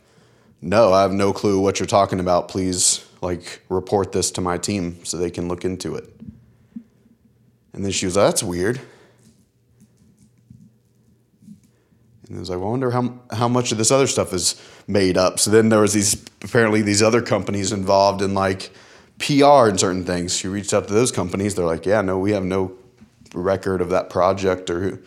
no, 0.61 0.93
I 0.93 1.02
have 1.02 1.12
no 1.12 1.33
clue 1.33 1.61
what 1.61 1.81
you're 1.81 1.87
talking 1.87 2.21
about. 2.21 2.49
Please, 2.49 3.05
like, 3.21 3.62
report 3.69 4.12
this 4.12 4.31
to 4.33 4.41
my 4.41 4.59
team 4.59 5.05
so 5.05 5.17
they 5.17 5.31
can 5.31 5.49
look 5.49 5.64
into 5.64 5.95
it. 5.95 6.09
And 7.73 7.85
then 7.85 7.93
she 7.93 8.07
was, 8.07 8.14
that's 8.14 8.43
weird. 8.43 8.81
And 12.29 12.37
I 12.37 12.41
was 12.41 12.50
like, 12.50 12.59
I 12.59 12.62
wonder 12.62 12.91
how, 12.91 13.21
how 13.31 13.49
much 13.49 13.73
of 13.73 13.79
this 13.79 13.91
other 13.91 14.07
stuff 14.07 14.33
is 14.33 14.61
made 14.87 15.17
up. 15.17 15.38
So 15.38 15.50
then 15.50 15.69
there 15.69 15.81
was 15.81 15.93
these, 15.93 16.25
apparently 16.43 16.83
these 16.83 17.02
other 17.02 17.23
companies 17.23 17.73
involved 17.73 18.23
in 18.23 18.35
like 18.35 18.71
PR 19.19 19.69
and 19.69 19.79
certain 19.79 20.05
things. 20.05 20.37
She 20.37 20.49
reached 20.49 20.73
out 20.73 20.88
to 20.88 20.95
those 20.95 21.12
companies. 21.12 21.55
They're 21.55 21.67
like, 21.67 21.87
yeah, 21.87 22.00
no, 22.00 22.19
we 22.19 22.33
have 22.33 22.45
no 22.45 22.73
record 23.35 23.81
of 23.81 23.91
that 23.91 24.11
project 24.11 24.71
or 24.71 24.81
who. 24.81 24.99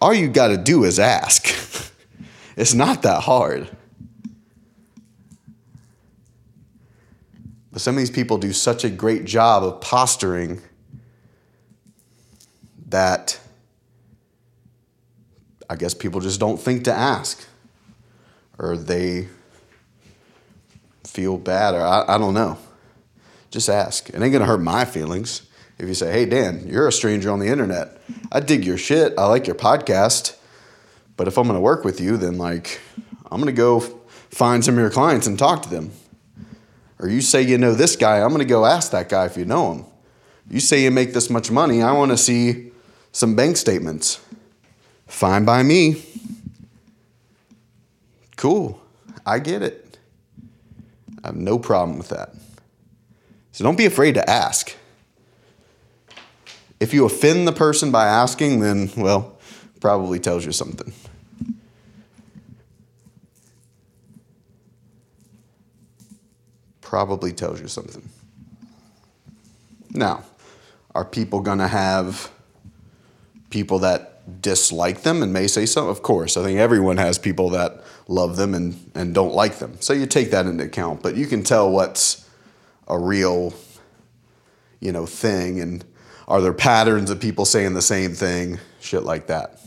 All 0.00 0.14
you 0.14 0.28
got 0.28 0.48
to 0.48 0.56
do 0.56 0.84
is 0.84 0.98
ask. 0.98 1.48
it's 2.56 2.74
not 2.74 3.02
that 3.02 3.22
hard. 3.22 3.68
But 7.72 7.80
some 7.80 7.94
of 7.94 7.98
these 7.98 8.10
people 8.10 8.38
do 8.38 8.52
such 8.52 8.84
a 8.84 8.90
great 8.90 9.24
job 9.24 9.64
of 9.64 9.80
posturing 9.80 10.60
that 12.88 13.38
I 15.70 15.76
guess 15.76 15.94
people 15.94 16.20
just 16.20 16.40
don't 16.40 16.58
think 16.58 16.84
to 16.84 16.92
ask. 16.92 17.46
Or 18.58 18.76
they 18.76 19.28
feel 21.04 21.38
bad, 21.38 21.74
or 21.74 21.80
I, 21.80 22.14
I 22.14 22.18
don't 22.18 22.34
know. 22.34 22.58
Just 23.50 23.68
ask. 23.68 24.08
It 24.08 24.20
ain't 24.20 24.32
gonna 24.32 24.46
hurt 24.46 24.60
my 24.60 24.84
feelings. 24.84 25.42
If 25.78 25.86
you 25.86 25.94
say, 25.94 26.10
hey, 26.10 26.26
Dan, 26.26 26.66
you're 26.66 26.88
a 26.88 26.92
stranger 26.92 27.30
on 27.30 27.38
the 27.38 27.46
internet. 27.46 27.98
I 28.32 28.40
dig 28.40 28.64
your 28.64 28.78
shit. 28.78 29.14
I 29.16 29.26
like 29.26 29.46
your 29.46 29.54
podcast. 29.54 30.36
But 31.16 31.28
if 31.28 31.38
I'm 31.38 31.46
gonna 31.46 31.60
work 31.60 31.84
with 31.84 32.00
you, 32.00 32.16
then 32.16 32.36
like, 32.36 32.80
I'm 33.30 33.40
gonna 33.40 33.52
go 33.52 33.80
find 34.30 34.64
some 34.64 34.74
of 34.74 34.80
your 34.80 34.90
clients 34.90 35.26
and 35.26 35.38
talk 35.38 35.62
to 35.62 35.70
them. 35.70 35.92
Or 36.98 37.08
you 37.08 37.20
say 37.20 37.42
you 37.42 37.58
know 37.58 37.74
this 37.74 37.94
guy, 37.94 38.20
I'm 38.20 38.30
gonna 38.30 38.44
go 38.44 38.64
ask 38.64 38.90
that 38.90 39.08
guy 39.08 39.26
if 39.26 39.36
you 39.36 39.44
know 39.44 39.72
him. 39.72 39.84
You 40.50 40.60
say 40.60 40.82
you 40.82 40.90
make 40.90 41.14
this 41.14 41.30
much 41.30 41.50
money, 41.50 41.80
I 41.80 41.92
wanna 41.92 42.16
see 42.16 42.72
some 43.18 43.34
bank 43.34 43.56
statements. 43.56 44.20
Fine 45.08 45.44
by 45.44 45.64
me. 45.64 46.04
Cool. 48.36 48.80
I 49.26 49.40
get 49.40 49.60
it. 49.60 49.98
I 51.24 51.28
have 51.28 51.36
no 51.36 51.58
problem 51.58 51.98
with 51.98 52.10
that. 52.10 52.32
So 53.50 53.64
don't 53.64 53.76
be 53.76 53.86
afraid 53.86 54.14
to 54.14 54.30
ask. 54.30 54.76
If 56.78 56.94
you 56.94 57.04
offend 57.06 57.48
the 57.48 57.52
person 57.52 57.90
by 57.90 58.06
asking, 58.06 58.60
then, 58.60 58.88
well, 58.96 59.36
probably 59.80 60.20
tells 60.20 60.46
you 60.46 60.52
something. 60.52 60.92
Probably 66.80 67.32
tells 67.32 67.60
you 67.60 67.66
something. 67.66 68.08
Now, 69.90 70.22
are 70.94 71.04
people 71.04 71.40
going 71.40 71.58
to 71.58 71.66
have 71.66 72.30
people 73.50 73.78
that 73.80 74.40
dislike 74.42 75.02
them 75.02 75.22
and 75.22 75.32
may 75.32 75.46
say 75.46 75.66
so? 75.66 75.88
Of 75.88 76.02
course. 76.02 76.36
I 76.36 76.42
think 76.42 76.58
everyone 76.58 76.98
has 76.98 77.18
people 77.18 77.50
that 77.50 77.82
love 78.08 78.36
them 78.36 78.54
and, 78.54 78.90
and 78.94 79.14
don't 79.14 79.34
like 79.34 79.58
them. 79.58 79.76
So 79.80 79.92
you 79.92 80.06
take 80.06 80.30
that 80.30 80.46
into 80.46 80.64
account. 80.64 81.02
But 81.02 81.16
you 81.16 81.26
can 81.26 81.42
tell 81.42 81.70
what's 81.70 82.28
a 82.86 82.98
real, 82.98 83.54
you 84.80 84.92
know, 84.92 85.06
thing 85.06 85.60
and 85.60 85.84
are 86.26 86.42
there 86.42 86.52
patterns 86.52 87.08
of 87.08 87.20
people 87.20 87.46
saying 87.46 87.72
the 87.72 87.82
same 87.82 88.12
thing? 88.12 88.58
Shit 88.80 89.02
like 89.02 89.28
that. 89.28 89.58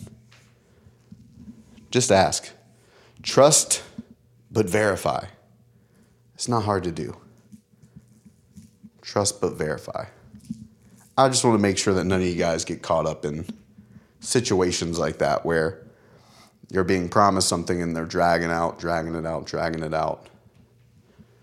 Just 1.90 2.12
ask. 2.12 2.52
Trust, 3.24 3.84
but 4.52 4.68
verify. 4.68 5.26
It's 6.36 6.48
not 6.48 6.64
hard 6.64 6.84
to 6.84 6.92
do. 6.92 7.18
Trust, 9.02 9.42
but 9.42 9.54
verify. 9.54 10.06
I 11.18 11.30
just 11.30 11.44
want 11.44 11.56
to 11.56 11.62
make 11.62 11.78
sure 11.78 11.96
that 11.96 12.06
none 12.06 12.22
of 12.22 12.28
you 12.28 12.36
guys 12.36 12.64
get 12.64 12.82
caught 12.82 13.08
up 13.08 13.26
in 13.26 13.46
situations 14.22 14.98
like 14.98 15.18
that 15.18 15.46
where 15.46 15.86
you're 16.70 16.86
being 16.86 17.10
promised 17.10 17.50
something 17.50 17.82
and 17.82 17.96
they're 17.96 18.06
dragging 18.06 18.50
out, 18.50 18.80
dragging 18.80 19.14
it 19.16 19.26
out, 19.26 19.46
dragging 19.46 19.84
it 19.84 19.94
out. 19.94 20.28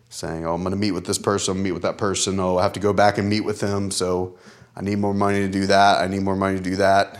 Saying, 0.08 0.46
oh, 0.46 0.54
I'm 0.54 0.62
going 0.62 0.70
to 0.70 0.78
meet 0.78 0.92
with 0.92 1.04
this 1.04 1.18
person, 1.18 1.62
meet 1.62 1.72
with 1.72 1.82
that 1.82 1.98
person. 1.98 2.40
Oh, 2.40 2.56
I 2.56 2.62
have 2.62 2.72
to 2.72 2.80
go 2.80 2.94
back 2.94 3.18
and 3.18 3.28
meet 3.28 3.42
with 3.42 3.60
them. 3.60 3.90
So 3.90 4.38
I 4.74 4.80
need 4.80 4.96
more 4.96 5.12
money 5.12 5.40
to 5.40 5.48
do 5.48 5.66
that. 5.66 5.98
I 5.98 6.06
need 6.06 6.22
more 6.22 6.36
money 6.36 6.56
to 6.56 6.62
do 6.62 6.76
that. 6.76 7.18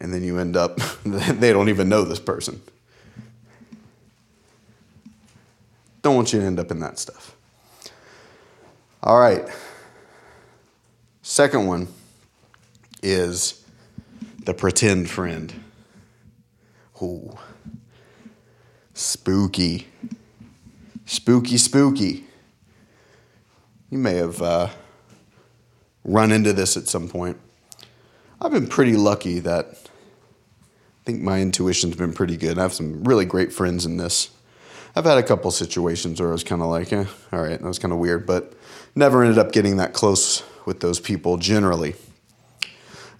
And 0.00 0.12
then 0.12 0.24
you 0.24 0.38
end 0.38 0.56
up, 0.56 0.76
they 1.04 1.52
don't 1.52 1.68
even 1.68 1.88
know 1.88 2.02
this 2.02 2.18
person. 2.18 2.60
Don't 6.02 6.16
want 6.16 6.32
you 6.32 6.40
to 6.40 6.46
end 6.46 6.58
up 6.58 6.72
in 6.72 6.80
that 6.80 6.98
stuff. 6.98 7.36
All 9.02 9.20
right. 9.20 9.46
Second 11.22 11.66
one 11.66 11.86
is 13.02 13.59
the 14.50 14.54
pretend 14.54 15.08
friend. 15.08 15.54
Ooh. 17.00 17.38
Spooky. 18.94 19.86
Spooky, 21.06 21.56
spooky. 21.56 22.24
You 23.90 23.98
may 23.98 24.14
have 24.14 24.42
uh, 24.42 24.70
run 26.02 26.32
into 26.32 26.52
this 26.52 26.76
at 26.76 26.88
some 26.88 27.08
point. 27.08 27.38
I've 28.40 28.50
been 28.50 28.66
pretty 28.66 28.96
lucky 28.96 29.38
that 29.38 29.66
I 29.66 31.04
think 31.04 31.22
my 31.22 31.40
intuition's 31.40 31.94
been 31.94 32.12
pretty 32.12 32.36
good. 32.36 32.58
I 32.58 32.62
have 32.62 32.74
some 32.74 33.04
really 33.04 33.26
great 33.26 33.52
friends 33.52 33.86
in 33.86 33.98
this. 33.98 34.30
I've 34.96 35.04
had 35.04 35.18
a 35.18 35.22
couple 35.22 35.52
situations 35.52 36.20
where 36.20 36.30
I 36.30 36.32
was 36.32 36.42
kind 36.42 36.60
of 36.60 36.66
like, 36.66 36.92
eh, 36.92 37.04
all 37.32 37.40
right, 37.40 37.60
that 37.60 37.62
was 37.62 37.78
kind 37.78 37.92
of 37.92 38.00
weird, 38.00 38.26
but 38.26 38.52
never 38.96 39.22
ended 39.22 39.38
up 39.38 39.52
getting 39.52 39.76
that 39.76 39.92
close 39.92 40.42
with 40.66 40.80
those 40.80 40.98
people 40.98 41.36
generally. 41.36 41.94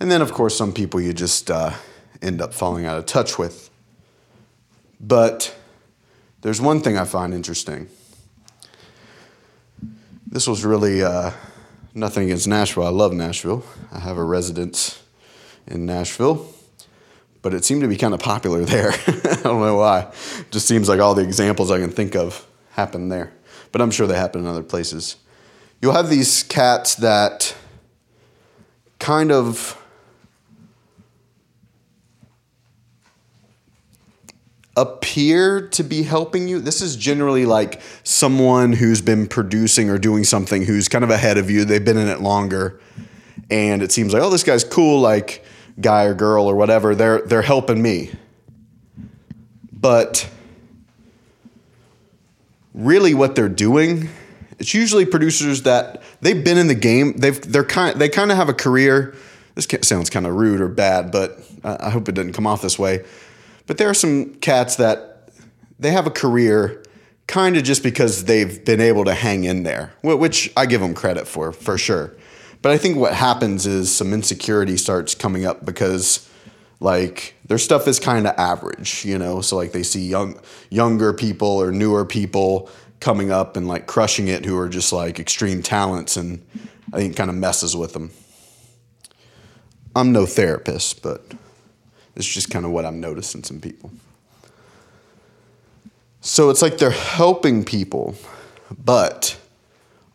And 0.00 0.10
then, 0.10 0.22
of 0.22 0.32
course, 0.32 0.56
some 0.56 0.72
people 0.72 0.98
you 0.98 1.12
just 1.12 1.50
uh, 1.50 1.74
end 2.22 2.40
up 2.40 2.54
falling 2.54 2.86
out 2.86 2.96
of 2.96 3.04
touch 3.04 3.38
with. 3.38 3.70
But 4.98 5.54
there's 6.40 6.60
one 6.60 6.80
thing 6.80 6.96
I 6.96 7.04
find 7.04 7.34
interesting. 7.34 7.88
This 10.26 10.46
was 10.46 10.64
really 10.64 11.02
uh, 11.02 11.32
nothing 11.94 12.24
against 12.24 12.48
Nashville. 12.48 12.84
I 12.84 12.90
love 12.90 13.12
Nashville. 13.12 13.62
I 13.92 13.98
have 13.98 14.16
a 14.16 14.24
residence 14.24 15.02
in 15.66 15.84
Nashville, 15.84 16.48
but 17.42 17.52
it 17.52 17.64
seemed 17.64 17.82
to 17.82 17.88
be 17.88 17.96
kind 17.96 18.14
of 18.14 18.20
popular 18.20 18.64
there. 18.64 18.92
I 18.92 19.40
don't 19.42 19.60
know 19.60 19.76
why. 19.76 20.10
It 20.38 20.50
just 20.50 20.66
seems 20.66 20.88
like 20.88 21.00
all 21.00 21.14
the 21.14 21.22
examples 21.22 21.70
I 21.70 21.78
can 21.78 21.90
think 21.90 22.16
of 22.16 22.46
happen 22.70 23.08
there, 23.08 23.32
but 23.70 23.82
I'm 23.82 23.90
sure 23.90 24.06
they 24.06 24.16
happen 24.16 24.42
in 24.42 24.46
other 24.46 24.62
places. 24.62 25.16
You'll 25.82 25.94
have 25.94 26.08
these 26.08 26.42
cats 26.42 26.94
that 26.96 27.54
kind 28.98 29.32
of 29.32 29.79
appear 34.76 35.68
to 35.68 35.82
be 35.82 36.02
helping 36.02 36.48
you. 36.48 36.60
This 36.60 36.80
is 36.80 36.96
generally 36.96 37.44
like 37.44 37.80
someone 38.04 38.72
who's 38.72 39.02
been 39.02 39.26
producing 39.26 39.90
or 39.90 39.98
doing 39.98 40.24
something 40.24 40.64
who's 40.64 40.88
kind 40.88 41.04
of 41.04 41.10
ahead 41.10 41.38
of 41.38 41.50
you. 41.50 41.64
They've 41.64 41.84
been 41.84 41.98
in 41.98 42.08
it 42.08 42.20
longer. 42.20 42.80
And 43.50 43.82
it 43.82 43.90
seems 43.90 44.12
like, 44.12 44.22
oh, 44.22 44.30
this 44.30 44.44
guy's 44.44 44.62
cool, 44.62 45.00
like 45.00 45.44
guy 45.80 46.04
or 46.04 46.14
girl 46.14 46.46
or 46.46 46.54
whatever. 46.54 46.94
They're 46.94 47.22
they're 47.22 47.42
helping 47.42 47.82
me. 47.82 48.12
But 49.72 50.28
really 52.72 53.12
what 53.12 53.34
they're 53.34 53.48
doing, 53.48 54.08
it's 54.60 54.72
usually 54.72 55.04
producers 55.04 55.62
that 55.62 56.00
they've 56.20 56.44
been 56.44 56.58
in 56.58 56.68
the 56.68 56.74
game. 56.76 57.14
They've 57.16 57.40
they're 57.40 57.64
kind 57.64 58.00
they 58.00 58.08
kind 58.08 58.30
of 58.30 58.36
have 58.36 58.48
a 58.48 58.54
career. 58.54 59.16
This 59.56 59.66
sounds 59.82 60.10
kind 60.10 60.28
of 60.28 60.34
rude 60.34 60.60
or 60.60 60.68
bad, 60.68 61.10
but 61.10 61.40
I 61.64 61.90
hope 61.90 62.08
it 62.08 62.14
doesn't 62.14 62.34
come 62.34 62.46
off 62.46 62.62
this 62.62 62.78
way 62.78 63.04
but 63.70 63.78
there 63.78 63.88
are 63.88 63.94
some 63.94 64.34
cats 64.34 64.74
that 64.74 65.28
they 65.78 65.92
have 65.92 66.04
a 66.04 66.10
career 66.10 66.82
kind 67.28 67.56
of 67.56 67.62
just 67.62 67.84
because 67.84 68.24
they've 68.24 68.64
been 68.64 68.80
able 68.80 69.04
to 69.04 69.14
hang 69.14 69.44
in 69.44 69.62
there, 69.62 69.92
which 70.02 70.52
I 70.56 70.66
give 70.66 70.80
them 70.80 70.92
credit 70.92 71.28
for, 71.28 71.52
for 71.52 71.78
sure. 71.78 72.12
But 72.62 72.72
I 72.72 72.78
think 72.78 72.96
what 72.96 73.14
happens 73.14 73.68
is 73.68 73.94
some 73.94 74.12
insecurity 74.12 74.76
starts 74.76 75.14
coming 75.14 75.46
up 75.46 75.64
because 75.64 76.28
like 76.80 77.36
their 77.46 77.58
stuff 77.58 77.86
is 77.86 78.00
kind 78.00 78.26
of 78.26 78.34
average, 78.36 79.04
you 79.04 79.16
know. 79.16 79.40
So 79.40 79.54
like 79.56 79.70
they 79.70 79.84
see 79.84 80.04
young 80.04 80.40
younger 80.70 81.12
people 81.12 81.46
or 81.46 81.70
newer 81.70 82.04
people 82.04 82.68
coming 82.98 83.30
up 83.30 83.56
and 83.56 83.68
like 83.68 83.86
crushing 83.86 84.26
it 84.26 84.44
who 84.44 84.58
are 84.58 84.68
just 84.68 84.92
like 84.92 85.20
extreme 85.20 85.62
talents 85.62 86.16
and 86.16 86.44
I 86.92 86.96
think 86.96 87.14
kind 87.14 87.30
of 87.30 87.36
messes 87.36 87.76
with 87.76 87.92
them. 87.92 88.10
I'm 89.94 90.10
no 90.10 90.26
therapist, 90.26 91.04
but 91.04 91.24
it's 92.20 92.28
just 92.28 92.50
kind 92.50 92.66
of 92.66 92.70
what 92.70 92.84
I'm 92.84 93.00
noticing 93.00 93.42
some 93.42 93.60
people. 93.60 93.90
So 96.20 96.50
it's 96.50 96.60
like 96.60 96.76
they're 96.76 96.90
helping 96.90 97.64
people, 97.64 98.14
but 98.84 99.38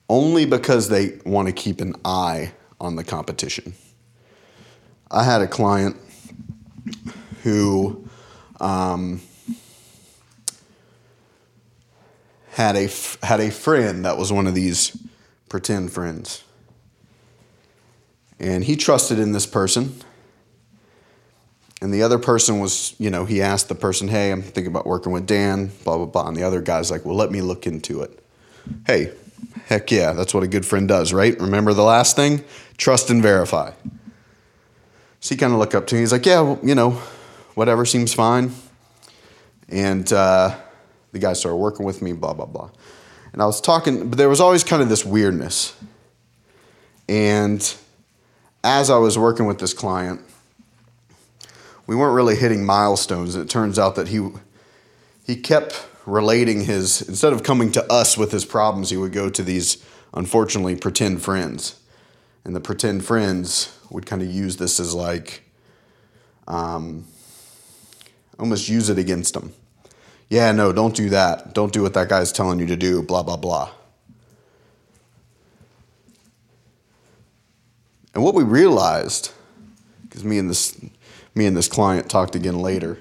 only 0.07 0.45
because 0.45 0.87
they 0.87 1.17
want 1.25 1.47
to 1.47 1.51
keep 1.51 1.81
an 1.81 1.95
eye 2.05 2.51
on 2.79 2.95
the 2.95 3.03
competition. 3.03 3.73
I 5.09 5.23
had 5.23 5.41
a 5.41 5.47
client 5.47 5.97
who 7.41 8.07
um, 8.59 9.21
had 12.51 12.75
a 12.75 12.87
had 13.23 13.39
a 13.39 13.49
friend 13.49 14.05
that 14.05 14.15
was 14.15 14.31
one 14.31 14.45
of 14.45 14.53
these 14.53 14.95
pretend 15.49 15.91
friends, 15.91 16.43
and 18.39 18.63
he 18.63 18.75
trusted 18.75 19.17
in 19.17 19.31
this 19.31 19.47
person 19.47 19.95
and 21.81 21.93
the 21.93 22.03
other 22.03 22.17
person 22.17 22.59
was, 22.59 22.95
you 22.97 23.09
know, 23.09 23.25
he 23.25 23.41
asked 23.41 23.67
the 23.67 23.75
person, 23.75 24.07
hey, 24.07 24.31
I'm 24.31 24.41
thinking 24.41 24.71
about 24.71 24.85
working 24.85 25.11
with 25.11 25.27
Dan, 25.27 25.71
blah, 25.83 25.97
blah, 25.97 26.05
blah. 26.05 26.27
And 26.27 26.35
the 26.35 26.43
other 26.43 26.61
guy's 26.61 26.89
like, 26.89 27.05
well, 27.05 27.15
let 27.15 27.31
me 27.31 27.41
look 27.41 27.67
into 27.67 28.01
it. 28.01 28.23
Hey, 28.87 29.11
heck 29.65 29.91
yeah, 29.91 30.13
that's 30.13 30.33
what 30.33 30.43
a 30.43 30.47
good 30.47 30.65
friend 30.65 30.87
does, 30.87 31.11
right? 31.11 31.39
Remember 31.39 31.73
the 31.73 31.83
last 31.83 32.15
thing? 32.15 32.43
Trust 32.77 33.09
and 33.09 33.21
verify. 33.21 33.71
So 35.19 35.35
he 35.35 35.37
kind 35.37 35.53
of 35.53 35.59
looked 35.59 35.75
up 35.75 35.87
to 35.87 35.95
me. 35.95 36.01
He's 36.01 36.11
like, 36.11 36.25
yeah, 36.25 36.41
well, 36.41 36.59
you 36.63 36.75
know, 36.75 36.91
whatever 37.55 37.85
seems 37.85 38.13
fine. 38.13 38.51
And 39.69 40.11
uh, 40.13 40.55
the 41.11 41.19
guy 41.19 41.33
started 41.33 41.57
working 41.57 41.85
with 41.85 42.01
me, 42.01 42.13
blah, 42.13 42.33
blah, 42.33 42.45
blah. 42.45 42.69
And 43.33 43.41
I 43.41 43.45
was 43.45 43.59
talking, 43.59 44.09
but 44.09 44.17
there 44.17 44.29
was 44.29 44.39
always 44.39 44.63
kind 44.63 44.81
of 44.81 44.87
this 44.87 45.03
weirdness. 45.03 45.75
And 47.09 47.75
as 48.63 48.89
I 48.89 48.97
was 48.97 49.17
working 49.17 49.45
with 49.45 49.59
this 49.59 49.73
client, 49.73 50.21
we 51.87 51.95
weren't 51.95 52.15
really 52.15 52.35
hitting 52.35 52.65
milestones. 52.65 53.35
It 53.35 53.49
turns 53.49 53.77
out 53.77 53.95
that 53.95 54.09
he 54.09 54.29
he 55.25 55.35
kept 55.35 55.87
relating 56.05 56.65
his 56.65 57.01
instead 57.01 57.33
of 57.33 57.43
coming 57.43 57.71
to 57.73 57.91
us 57.91 58.17
with 58.17 58.31
his 58.31 58.45
problems, 58.45 58.89
he 58.89 58.97
would 58.97 59.13
go 59.13 59.29
to 59.29 59.43
these 59.43 59.83
unfortunately 60.13 60.75
pretend 60.75 61.21
friends. 61.21 61.79
And 62.43 62.55
the 62.55 62.59
pretend 62.59 63.03
friends 63.03 63.75
would 63.89 64.05
kind 64.05 64.21
of 64.21 64.29
use 64.31 64.57
this 64.57 64.79
as 64.79 64.93
like 64.93 65.43
um, 66.47 67.05
almost 68.39 68.69
use 68.69 68.89
it 68.89 68.99
against 68.99 69.35
him. 69.35 69.53
Yeah, 70.29 70.51
no, 70.51 70.71
don't 70.73 70.95
do 70.95 71.09
that. 71.09 71.53
Don't 71.53 71.71
do 71.71 71.81
what 71.81 71.93
that 71.93 72.09
guy's 72.09 72.31
telling 72.31 72.59
you 72.59 72.65
to 72.67 72.75
do, 72.75 73.01
blah, 73.01 73.23
blah, 73.23 73.37
blah. 73.37 73.71
And 78.13 78.23
what 78.23 78.33
we 78.33 78.43
realized, 78.43 79.31
because 80.03 80.23
me 80.23 80.37
and 80.37 80.49
this 80.49 80.79
me 81.35 81.45
and 81.45 81.55
this 81.55 81.67
client 81.67 82.09
talked 82.09 82.33
again 82.33 82.59
later, 82.59 82.97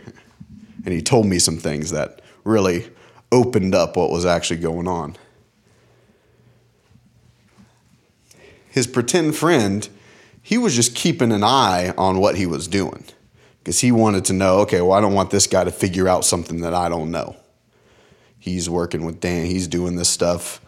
and 0.85 0.93
he 0.93 1.01
told 1.01 1.27
me 1.27 1.39
some 1.39 1.57
things 1.57 1.93
that 1.93 2.21
really 2.43 2.91
opened 3.33 3.75
up 3.75 3.97
what 3.97 4.11
was 4.11 4.27
actually 4.27 4.59
going 4.59 4.89
on. 4.89 5.17
His 8.69 8.89
pretend 8.89 9.37
friend, 9.37 9.89
he 10.43 10.59
was 10.59 10.75
just 10.75 10.97
keeping 10.97 11.31
an 11.31 11.45
eye 11.45 11.95
on 11.97 12.19
what 12.19 12.37
he 12.37 12.45
was 12.45 12.67
doing 12.67 13.05
because 13.61 13.81
he 13.81 13.93
wanted 13.93 14.25
to 14.27 14.33
know 14.33 14.59
okay, 14.59 14.81
well, 14.81 14.93
I 14.93 15.01
don't 15.01 15.15
want 15.15 15.31
this 15.31 15.47
guy 15.47 15.63
to 15.63 15.71
figure 15.71 16.09
out 16.09 16.25
something 16.25 16.61
that 16.63 16.75
I 16.75 16.89
don't 16.89 17.13
know. 17.13 17.37
He's 18.39 18.69
working 18.69 19.05
with 19.07 19.21
Dan, 19.21 19.47
he's 19.47 19.69
doing 19.69 19.95
this 19.95 20.09
stuff. 20.09 20.61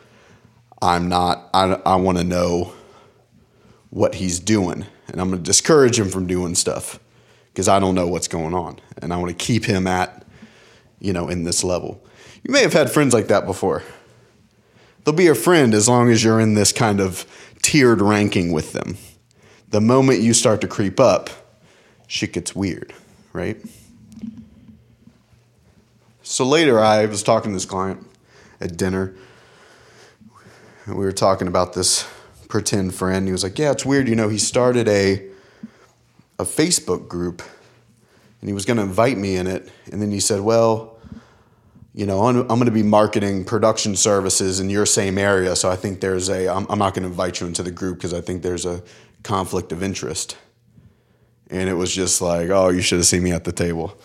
I'm 0.80 1.08
not, 1.08 1.50
I, 1.52 1.80
I 1.84 1.96
want 1.96 2.18
to 2.18 2.24
know 2.24 2.74
what 3.90 4.14
he's 4.14 4.38
doing, 4.38 4.86
and 5.08 5.20
I'm 5.20 5.30
going 5.30 5.42
to 5.42 5.44
discourage 5.44 5.98
him 5.98 6.08
from 6.08 6.26
doing 6.26 6.54
stuff 6.54 7.00
because 7.56 7.68
I 7.68 7.78
don't 7.78 7.94
know 7.94 8.06
what's 8.06 8.28
going 8.28 8.52
on, 8.52 8.78
and 9.00 9.14
I 9.14 9.16
want 9.16 9.30
to 9.30 9.44
keep 9.44 9.64
him 9.64 9.86
at, 9.86 10.26
you 11.00 11.14
know, 11.14 11.30
in 11.30 11.44
this 11.44 11.64
level. 11.64 12.04
You 12.44 12.52
may 12.52 12.60
have 12.60 12.74
had 12.74 12.90
friends 12.90 13.14
like 13.14 13.28
that 13.28 13.46
before. 13.46 13.82
They'll 15.02 15.14
be 15.14 15.28
a 15.28 15.34
friend 15.34 15.72
as 15.72 15.88
long 15.88 16.10
as 16.10 16.22
you're 16.22 16.38
in 16.38 16.52
this 16.52 16.70
kind 16.70 17.00
of 17.00 17.24
tiered 17.62 18.02
ranking 18.02 18.52
with 18.52 18.74
them. 18.74 18.98
The 19.70 19.80
moment 19.80 20.20
you 20.20 20.34
start 20.34 20.60
to 20.60 20.68
creep 20.68 21.00
up, 21.00 21.30
shit 22.06 22.34
gets 22.34 22.54
weird, 22.54 22.92
right? 23.32 23.56
So 26.22 26.44
later, 26.44 26.78
I 26.78 27.06
was 27.06 27.22
talking 27.22 27.52
to 27.52 27.56
this 27.56 27.64
client 27.64 28.06
at 28.60 28.76
dinner. 28.76 29.14
We 30.86 30.94
were 30.96 31.10
talking 31.10 31.48
about 31.48 31.72
this 31.72 32.06
pretend 32.50 32.94
friend. 32.94 33.26
He 33.26 33.32
was 33.32 33.42
like, 33.42 33.58
"Yeah, 33.58 33.70
it's 33.70 33.86
weird. 33.86 34.10
You 34.10 34.14
know, 34.14 34.28
he 34.28 34.36
started 34.36 34.86
a 34.88 35.35
a 36.38 36.44
Facebook 36.44 37.08
group, 37.08 37.42
and 38.40 38.48
he 38.48 38.54
was 38.54 38.64
going 38.64 38.76
to 38.76 38.82
invite 38.82 39.16
me 39.16 39.36
in 39.36 39.46
it. 39.46 39.70
And 39.90 40.00
then 40.00 40.10
he 40.10 40.20
said, 40.20 40.40
"Well, 40.40 40.98
you 41.94 42.06
know, 42.06 42.26
I'm, 42.26 42.38
I'm 42.40 42.46
going 42.46 42.66
to 42.66 42.70
be 42.70 42.82
marketing 42.82 43.44
production 43.44 43.96
services 43.96 44.60
in 44.60 44.68
your 44.68 44.86
same 44.86 45.18
area, 45.18 45.56
so 45.56 45.70
I 45.70 45.76
think 45.76 46.00
there's 46.00 46.28
a. 46.28 46.48
I'm, 46.48 46.66
I'm 46.68 46.78
not 46.78 46.94
going 46.94 47.04
to 47.04 47.08
invite 47.08 47.40
you 47.40 47.46
into 47.46 47.62
the 47.62 47.70
group 47.70 47.98
because 47.98 48.14
I 48.14 48.20
think 48.20 48.42
there's 48.42 48.66
a 48.66 48.82
conflict 49.22 49.72
of 49.72 49.82
interest." 49.82 50.36
And 51.48 51.68
it 51.68 51.74
was 51.74 51.94
just 51.94 52.20
like, 52.20 52.50
"Oh, 52.50 52.68
you 52.68 52.82
should 52.82 52.98
have 52.98 53.06
seen 53.06 53.22
me 53.22 53.32
at 53.32 53.44
the 53.44 53.52
table." 53.52 53.96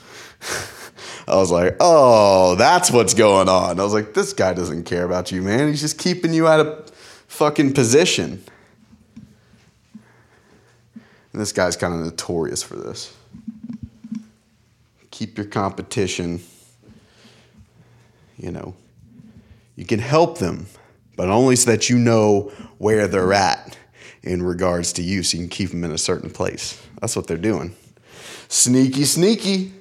I 1.28 1.36
was 1.36 1.52
like, 1.52 1.76
"Oh, 1.80 2.56
that's 2.56 2.92
what's 2.92 3.14
going 3.14 3.50
on." 3.50 3.80
I 3.80 3.84
was 3.84 3.94
like, 3.94 4.14
"This 4.14 4.34
guy 4.34 4.54
doesn't 4.54 4.84
care 4.86 5.06
about 5.06 5.32
you, 5.32 5.42
man. 5.42 5.68
He's 5.68 5.82
just 5.82 5.98
keeping 5.98 6.34
you 6.34 6.48
out 6.48 6.60
of 6.60 6.92
fucking 7.28 7.74
position. 7.74 8.44
And 11.32 11.42
this 11.42 11.52
guy's 11.52 11.76
kind 11.76 11.94
of 11.94 12.02
notorious 12.02 12.62
for 12.62 12.76
this. 12.76 13.16
Keep 15.12 15.38
your 15.38 15.48
competition, 15.48 16.42
you 18.38 18.52
know, 18.52 18.74
you 19.76 19.86
can 19.86 20.00
help 20.00 20.40
them, 20.40 20.68
but 21.16 21.30
only 21.30 21.56
so 21.56 21.72
that 21.72 21.90
you 21.90 21.98
know 21.98 22.52
where 22.78 23.08
they're 23.08 23.34
at 23.34 23.78
in 24.24 24.44
regards 24.44 24.94
to 24.94 25.02
you 25.02 25.24
so 25.24 25.38
you 25.38 25.44
can 25.44 25.50
keep 25.50 25.70
them 25.70 25.84
in 25.84 25.92
a 25.92 25.98
certain 25.98 26.30
place. 26.30 26.82
That's 27.00 27.16
what 27.16 27.28
they're 27.28 27.38
doing. 27.38 27.76
Sneaky, 28.48 29.06
sneaky. 29.06 29.74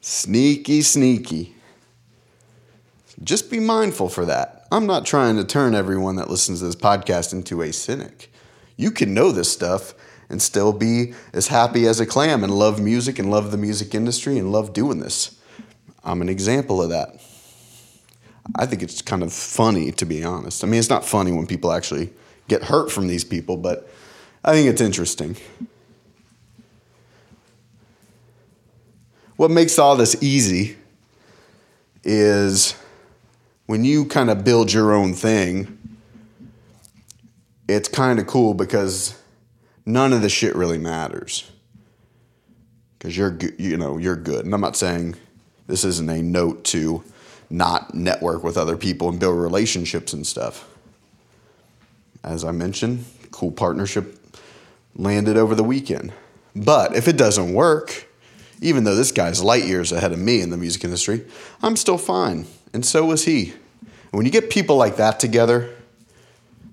Sneaky, 0.00 0.82
sneaky. 0.82 1.54
Just 3.22 3.50
be 3.50 3.58
mindful 3.58 4.08
for 4.08 4.24
that. 4.26 4.66
I'm 4.70 4.86
not 4.86 5.04
trying 5.04 5.36
to 5.36 5.44
turn 5.44 5.74
everyone 5.74 6.16
that 6.16 6.30
listens 6.30 6.60
to 6.60 6.66
this 6.66 6.76
podcast 6.76 7.32
into 7.32 7.62
a 7.62 7.72
cynic. 7.72 8.32
You 8.76 8.90
can 8.90 9.12
know 9.12 9.32
this 9.32 9.50
stuff 9.50 9.94
and 10.30 10.42
still 10.42 10.72
be 10.72 11.14
as 11.32 11.48
happy 11.48 11.86
as 11.86 12.00
a 12.00 12.06
clam 12.06 12.44
and 12.44 12.52
love 12.52 12.80
music 12.80 13.18
and 13.18 13.30
love 13.30 13.50
the 13.50 13.56
music 13.56 13.94
industry 13.94 14.38
and 14.38 14.52
love 14.52 14.72
doing 14.72 14.98
this. 14.98 15.38
I'm 16.04 16.22
an 16.22 16.28
example 16.28 16.82
of 16.82 16.90
that. 16.90 17.20
I 18.54 18.66
think 18.66 18.82
it's 18.82 19.02
kind 19.02 19.22
of 19.22 19.32
funny, 19.32 19.92
to 19.92 20.06
be 20.06 20.24
honest. 20.24 20.64
I 20.64 20.66
mean, 20.66 20.78
it's 20.78 20.88
not 20.88 21.04
funny 21.04 21.32
when 21.32 21.46
people 21.46 21.72
actually 21.72 22.10
get 22.48 22.64
hurt 22.64 22.90
from 22.90 23.06
these 23.08 23.24
people, 23.24 23.56
but 23.56 23.88
I 24.44 24.52
think 24.52 24.68
it's 24.68 24.80
interesting. 24.80 25.36
What 29.36 29.50
makes 29.50 29.78
all 29.78 29.96
this 29.96 30.20
easy 30.22 30.76
is 32.04 32.74
when 33.66 33.84
you 33.84 34.06
kind 34.06 34.30
of 34.30 34.44
build 34.44 34.72
your 34.72 34.94
own 34.94 35.12
thing, 35.12 35.78
it's 37.68 37.88
kind 37.88 38.18
of 38.18 38.26
cool 38.26 38.54
because 38.54 39.17
none 39.88 40.12
of 40.12 40.22
the 40.22 40.28
shit 40.28 40.54
really 40.54 40.78
matters. 40.78 41.50
Because 42.98 43.16
you're, 43.16 43.36
you 43.58 43.76
know, 43.76 43.96
you're 43.96 44.16
good. 44.16 44.44
And 44.44 44.54
I'm 44.54 44.60
not 44.60 44.76
saying 44.76 45.16
this 45.66 45.84
isn't 45.84 46.08
a 46.08 46.22
note 46.22 46.64
to 46.64 47.02
not 47.50 47.94
network 47.94 48.44
with 48.44 48.56
other 48.56 48.76
people 48.76 49.08
and 49.08 49.18
build 49.18 49.38
relationships 49.38 50.12
and 50.12 50.26
stuff. 50.26 50.68
As 52.22 52.44
I 52.44 52.52
mentioned, 52.52 53.04
cool 53.30 53.52
partnership 53.52 54.16
landed 54.94 55.36
over 55.36 55.54
the 55.54 55.64
weekend. 55.64 56.12
But 56.54 56.94
if 56.94 57.08
it 57.08 57.16
doesn't 57.16 57.54
work, 57.54 58.08
even 58.60 58.84
though 58.84 58.96
this 58.96 59.12
guy's 59.12 59.42
light 59.42 59.64
years 59.64 59.92
ahead 59.92 60.12
of 60.12 60.18
me 60.18 60.40
in 60.40 60.50
the 60.50 60.56
music 60.56 60.84
industry, 60.84 61.24
I'm 61.62 61.76
still 61.76 61.98
fine 61.98 62.46
and 62.72 62.84
so 62.84 63.04
was 63.04 63.24
he. 63.24 63.50
And 63.80 64.12
when 64.12 64.26
you 64.26 64.32
get 64.32 64.50
people 64.50 64.76
like 64.76 64.96
that 64.96 65.20
together, 65.20 65.74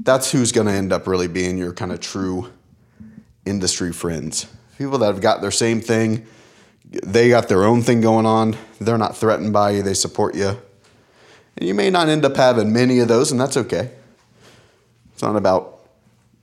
that's 0.01 0.31
who's 0.31 0.51
going 0.51 0.67
to 0.67 0.73
end 0.73 0.93
up 0.93 1.07
really 1.07 1.27
being 1.27 1.57
your 1.57 1.73
kind 1.73 1.91
of 1.91 1.99
true 1.99 2.51
industry 3.45 3.93
friends. 3.93 4.47
People 4.77 4.97
that 4.99 5.07
have 5.07 5.21
got 5.21 5.41
their 5.41 5.51
same 5.51 5.79
thing, 5.79 6.25
they 7.03 7.29
got 7.29 7.47
their 7.47 7.63
own 7.63 7.81
thing 7.81 8.01
going 8.01 8.25
on, 8.25 8.57
they're 8.79 8.97
not 8.97 9.15
threatened 9.15 9.53
by 9.53 9.71
you, 9.71 9.81
they 9.81 9.93
support 9.93 10.35
you. 10.35 10.57
And 11.57 11.67
you 11.67 11.73
may 11.73 11.89
not 11.89 12.09
end 12.09 12.25
up 12.25 12.35
having 12.35 12.73
many 12.73 12.99
of 12.99 13.07
those, 13.07 13.31
and 13.31 13.39
that's 13.39 13.55
okay. 13.57 13.91
It's 15.13 15.21
not 15.21 15.35
about 15.35 15.79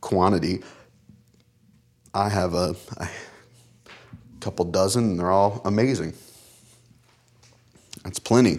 quantity. 0.00 0.62
I 2.14 2.28
have 2.28 2.54
a, 2.54 2.74
a 2.96 3.08
couple 4.40 4.64
dozen, 4.64 5.04
and 5.04 5.18
they're 5.18 5.30
all 5.30 5.60
amazing. 5.64 6.14
That's 8.02 8.18
plenty. 8.18 8.58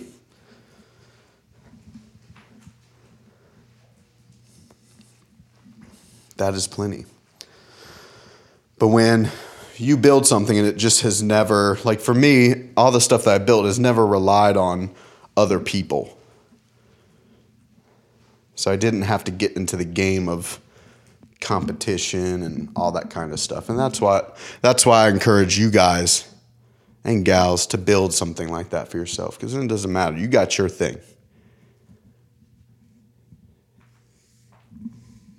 That 6.37 6.53
is 6.53 6.67
plenty. 6.67 7.05
But 8.83 8.89
when 8.89 9.31
you 9.77 9.95
build 9.95 10.27
something 10.27 10.57
and 10.57 10.67
it 10.67 10.75
just 10.75 11.03
has 11.03 11.23
never, 11.23 11.77
like 11.85 12.01
for 12.01 12.13
me, 12.13 12.67
all 12.75 12.91
the 12.91 12.99
stuff 12.99 13.23
that 13.23 13.33
I 13.33 13.37
built 13.37 13.63
has 13.63 13.79
never 13.79 14.05
relied 14.05 14.57
on 14.57 14.93
other 15.37 15.57
people. 15.57 16.17
So 18.55 18.69
I 18.69 18.75
didn't 18.75 19.03
have 19.03 19.23
to 19.23 19.31
get 19.31 19.55
into 19.55 19.77
the 19.77 19.85
game 19.85 20.27
of 20.27 20.59
competition 21.39 22.43
and 22.43 22.73
all 22.75 22.91
that 22.91 23.09
kind 23.09 23.31
of 23.31 23.39
stuff. 23.39 23.69
And 23.69 23.79
that's 23.79 24.01
why 24.01 24.23
that's 24.59 24.85
why 24.85 25.05
I 25.05 25.09
encourage 25.09 25.57
you 25.57 25.71
guys 25.71 26.29
and 27.05 27.23
gals 27.23 27.65
to 27.67 27.77
build 27.77 28.13
something 28.13 28.49
like 28.49 28.71
that 28.71 28.89
for 28.89 28.97
yourself 28.97 29.39
because 29.39 29.53
then 29.53 29.63
it 29.63 29.69
doesn't 29.69 29.93
matter. 29.93 30.17
You 30.17 30.27
got 30.27 30.57
your 30.57 30.67
thing. 30.67 30.99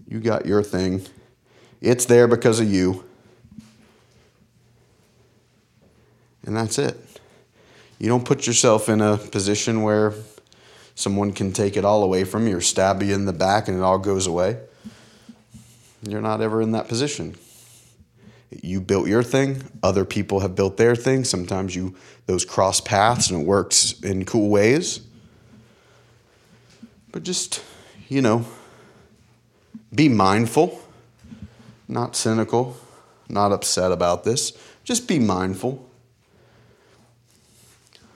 You 0.09 0.18
got 0.18 0.46
your 0.46 0.62
thing. 0.62 1.02
It's 1.83 2.07
there 2.07 2.26
because 2.26 2.59
of 2.59 2.72
you. 2.72 3.04
And 6.46 6.57
that's 6.57 6.78
it. 6.78 6.98
You 7.98 8.09
don't 8.09 8.24
put 8.24 8.46
yourself 8.46 8.88
in 8.88 9.00
a 9.00 9.16
position 9.16 9.83
where 9.83 10.14
someone 10.94 11.33
can 11.33 11.52
take 11.52 11.76
it 11.76 11.85
all 11.85 12.02
away 12.02 12.24
from 12.24 12.46
you 12.46 12.59
or 12.59 12.61
stab 12.61 13.02
you 13.02 13.14
in 13.14 13.24
the 13.24 13.33
back 13.33 13.68
and 13.68 13.78
it 13.78 13.83
all 13.83 13.98
goes 13.98 14.26
away. 14.26 14.59
You're 16.07 16.20
not 16.20 16.40
ever 16.40 16.61
in 16.61 16.72
that 16.72 16.88
position. 16.88 17.35
You 18.62 18.80
built 18.80 19.09
your 19.09 19.22
thing, 19.22 19.64
other 19.83 20.04
people 20.04 20.40
have 20.40 20.54
built 20.54 20.76
their 20.76 20.94
thing. 20.94 21.24
Sometimes 21.24 21.74
you 21.74 21.96
those 22.26 22.44
cross 22.44 22.80
paths 22.80 23.30
and 23.30 23.42
it 23.42 23.46
works 23.46 24.00
in 24.00 24.24
cool 24.24 24.48
ways. 24.48 25.00
But 27.11 27.22
just, 27.22 27.62
you 28.09 28.22
know, 28.22 28.44
be 29.94 30.09
mindful, 30.09 30.80
not 31.88 32.16
cynical, 32.16 32.76
not 33.28 33.52
upset 33.52 33.92
about 33.92 34.24
this. 34.24 34.52
Just 34.85 35.09
be 35.09 35.18
mindful 35.18 35.88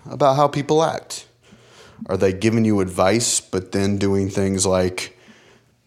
about 0.08 0.36
how 0.36 0.48
people 0.48 0.82
act. 0.82 1.26
Are 2.06 2.16
they 2.16 2.32
giving 2.32 2.64
you 2.64 2.80
advice, 2.80 3.40
but 3.40 3.72
then 3.72 3.98
doing 3.98 4.30
things 4.30 4.64
like 4.64 5.18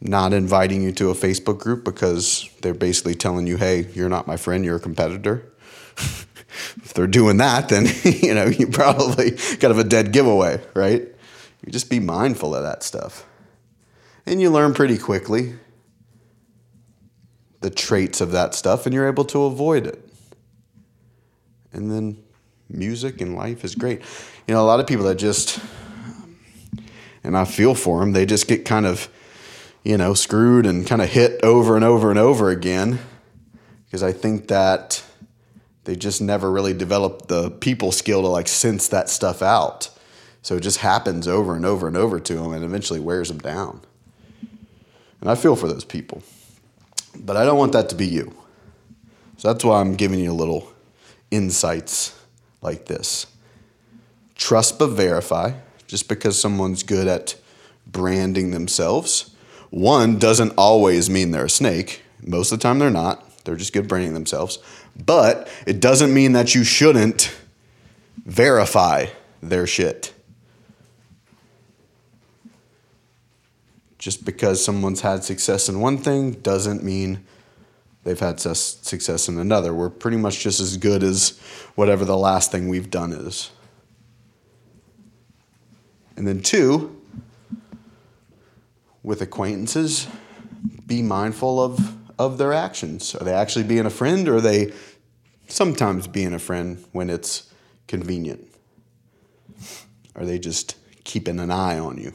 not 0.02 0.34
inviting 0.34 0.82
you 0.82 0.92
to 0.94 1.10
a 1.10 1.14
Facebook 1.14 1.60
group 1.60 1.86
because 1.86 2.50
they're 2.62 2.74
basically 2.74 3.16
telling 3.16 3.48
you, 3.48 3.58
hey, 3.58 3.88
you're 3.94 4.10
not 4.10 4.28
my 4.28 4.38
friend, 4.38 4.66
you're 4.66 4.78
a 4.78 4.80
competitor? 4.80 5.52
if 5.98 6.94
they're 6.94 7.08
doing 7.08 7.38
that, 7.38 7.70
then 7.70 7.86
you 8.04 8.34
know 8.34 8.46
you 8.46 8.68
probably 8.68 9.32
kind 9.32 9.72
of 9.72 9.80
a 9.80 9.84
dead 9.84 10.12
giveaway, 10.12 10.62
right? 10.74 11.02
You 11.66 11.72
just 11.72 11.90
be 11.90 12.00
mindful 12.00 12.56
of 12.56 12.64
that 12.64 12.84
stuff, 12.84 13.26
and 14.26 14.42
you 14.42 14.50
learn 14.50 14.74
pretty 14.74 14.98
quickly 14.98 15.56
the 17.62 17.70
traits 17.70 18.22
of 18.22 18.32
that 18.32 18.56
stuff, 18.56 18.86
and 18.86 18.94
you're 18.94 19.08
able 19.08 19.26
to 19.26 19.44
avoid 19.44 19.86
it. 19.86 20.10
And 21.72 21.92
then 21.92 22.18
music 22.74 23.22
and 23.22 23.36
life 23.36 23.64
is 23.64 23.76
great. 23.76 24.02
You 24.48 24.54
know, 24.54 24.62
a 24.62 24.66
lot 24.66 24.80
of 24.80 24.88
people 24.88 25.06
that 25.06 25.16
just, 25.16 25.60
and 27.24 27.38
I 27.38 27.46
feel 27.46 27.76
for 27.76 28.00
them, 28.00 28.14
they 28.14 28.26
just 28.26 28.48
get 28.48 28.66
kind 28.66 28.86
of, 28.86 29.10
you 29.84 29.98
know, 29.98 30.14
screwed 30.14 30.66
and 30.66 30.86
kind 30.86 31.02
of 31.02 31.10
hit 31.10 31.44
over 31.44 31.76
and 31.76 31.86
over 31.86 32.10
and 32.10 32.20
over 32.20 32.50
again 32.50 33.00
because 33.86 34.04
I 34.04 34.12
think 34.12 34.48
that 34.48 35.04
they 35.84 35.96
just 35.96 36.22
never 36.22 36.52
really 36.52 36.74
developed 36.74 37.28
the 37.28 37.52
people 37.52 37.92
skill 37.92 38.22
to 38.22 38.28
like 38.28 38.48
sense 38.48 38.88
that 38.90 39.10
stuff 39.10 39.42
out. 39.42 39.90
So 40.44 40.56
it 40.56 40.62
just 40.62 40.78
happens 40.78 41.28
over 41.28 41.56
and 41.56 41.66
over 41.66 41.88
and 41.88 41.98
over 41.98 42.20
to 42.20 42.34
them 42.34 42.54
and 42.54 42.64
eventually 42.64 43.00
wears 43.00 43.28
them 43.28 43.40
down. 43.40 43.82
And 45.20 45.30
I 45.30 45.36
feel 45.36 45.56
for 45.56 45.68
those 45.68 45.86
people. 45.86 46.24
But 47.16 47.38
I 47.38 47.46
don't 47.46 47.58
want 47.58 47.74
that 47.74 47.90
to 47.90 47.96
be 47.96 48.08
you. 48.08 48.34
So 49.38 49.52
that's 49.52 49.64
why 49.64 49.82
I'm 49.82 49.96
giving 49.96 50.20
you 50.20 50.32
a 50.32 50.34
little 50.34 50.72
insights 51.30 52.18
like 52.62 52.86
this. 52.86 53.28
Trust 54.36 54.80
but 54.80 54.88
verify. 54.88 55.54
Just 55.88 56.08
because 56.08 56.40
someone's 56.40 56.84
good 56.84 57.08
at 57.08 57.36
branding 57.86 58.52
themselves, 58.52 59.36
one 59.70 60.18
doesn't 60.18 60.54
always 60.58 61.10
mean 61.10 61.32
they're 61.32 61.46
a 61.46 61.50
snake. 61.50 62.04
Most 62.24 62.52
of 62.52 62.60
the 62.60 62.64
time 62.64 62.80
they're 62.80 62.90
not. 62.90 63.44
They're 63.44 63.56
just 63.56 63.74
good 63.74 63.88
branding 63.88 64.14
themselves. 64.14 64.60
But 64.96 65.50
it 65.66 65.80
doesn't 65.80 66.14
mean 66.14 66.34
that 66.34 66.56
you 66.56 66.64
shouldn't 66.64 67.36
verify 68.26 69.08
their 69.42 69.68
shit. 69.68 70.14
Just 73.98 74.26
because 74.26 74.64
someone's 74.64 75.02
had 75.02 75.24
success 75.24 75.70
in 75.70 75.80
one 75.80 75.98
thing 75.98 76.32
doesn't 76.32 76.84
mean 76.84 77.26
they've 78.04 78.20
had 78.20 78.40
success 78.40 79.28
in 79.28 79.38
another. 79.38 79.74
We're 79.74 79.90
pretty 79.90 80.18
much 80.18 80.40
just 80.40 80.60
as 80.60 80.78
good 80.78 81.04
as 81.04 81.40
whatever 81.76 82.06
the 82.06 82.18
last 82.18 82.52
thing 82.52 82.68
we've 82.68 82.90
done 82.90 83.14
is. 83.14 83.52
And 86.16 86.28
then, 86.28 86.42
two, 86.42 87.02
with 89.04 89.22
acquaintances, 89.22 90.08
be 90.86 91.02
mindful 91.02 91.64
of, 91.64 91.96
of 92.20 92.38
their 92.38 92.54
actions. 92.54 93.16
Are 93.16 93.24
they 93.24 93.34
actually 93.34 93.64
being 93.64 93.86
a 93.86 93.90
friend 93.90 94.28
or 94.28 94.36
are 94.36 94.42
they 94.42 94.74
sometimes 95.48 96.08
being 96.08 96.34
a 96.34 96.40
friend 96.40 96.84
when 96.92 97.10
it's 97.10 97.52
convenient? 97.88 98.48
Are 100.16 100.26
they 100.26 100.38
just 100.38 100.76
keeping 101.04 101.40
an 101.40 101.50
eye 101.50 101.80
on 101.80 101.98
you? 101.98 102.14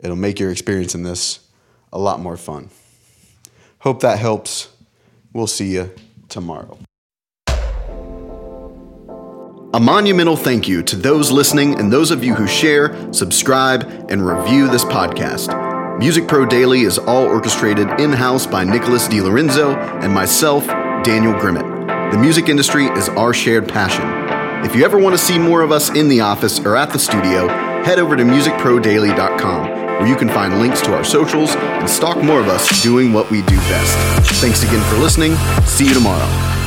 It'll 0.00 0.16
make 0.16 0.38
your 0.38 0.50
experience 0.50 0.94
in 0.94 1.02
this 1.02 1.40
a 1.92 1.98
lot 1.98 2.20
more 2.20 2.36
fun. 2.36 2.70
Hope 3.80 4.00
that 4.00 4.18
helps. 4.18 4.68
We'll 5.32 5.46
see 5.46 5.74
you 5.74 5.90
tomorrow. 6.28 6.78
A 9.74 9.80
monumental 9.80 10.36
thank 10.36 10.66
you 10.66 10.82
to 10.82 10.96
those 10.96 11.30
listening 11.30 11.78
and 11.78 11.92
those 11.92 12.10
of 12.10 12.24
you 12.24 12.34
who 12.34 12.46
share, 12.46 13.12
subscribe, 13.12 13.82
and 14.08 14.26
review 14.26 14.66
this 14.68 14.84
podcast. 14.84 15.98
Music 15.98 16.26
Pro 16.26 16.46
Daily 16.46 16.82
is 16.82 16.98
all 16.98 17.26
orchestrated 17.26 18.00
in 18.00 18.10
house 18.12 18.46
by 18.46 18.64
Nicholas 18.64 19.06
DiLorenzo 19.08 19.76
and 20.02 20.12
myself, 20.12 20.66
Daniel 21.04 21.34
Grimmett. 21.34 22.12
The 22.12 22.18
music 22.18 22.48
industry 22.48 22.86
is 22.86 23.10
our 23.10 23.34
shared 23.34 23.68
passion. 23.68 24.06
If 24.64 24.74
you 24.74 24.84
ever 24.84 24.98
want 24.98 25.16
to 25.16 25.22
see 25.22 25.38
more 25.38 25.60
of 25.60 25.70
us 25.70 25.90
in 25.90 26.08
the 26.08 26.22
office 26.22 26.58
or 26.60 26.74
at 26.74 26.90
the 26.90 26.98
studio, 26.98 27.46
head 27.84 27.98
over 27.98 28.16
to 28.16 28.22
musicprodaily.com 28.22 29.77
where 29.98 30.08
you 30.08 30.16
can 30.16 30.28
find 30.28 30.58
links 30.60 30.80
to 30.82 30.94
our 30.94 31.04
socials 31.04 31.54
and 31.56 31.88
stalk 31.88 32.22
more 32.22 32.40
of 32.40 32.48
us 32.48 32.82
doing 32.82 33.12
what 33.12 33.30
we 33.30 33.42
do 33.42 33.56
best. 33.56 34.30
Thanks 34.40 34.62
again 34.62 34.82
for 34.90 34.96
listening. 35.00 35.34
See 35.66 35.86
you 35.86 35.94
tomorrow. 35.94 36.57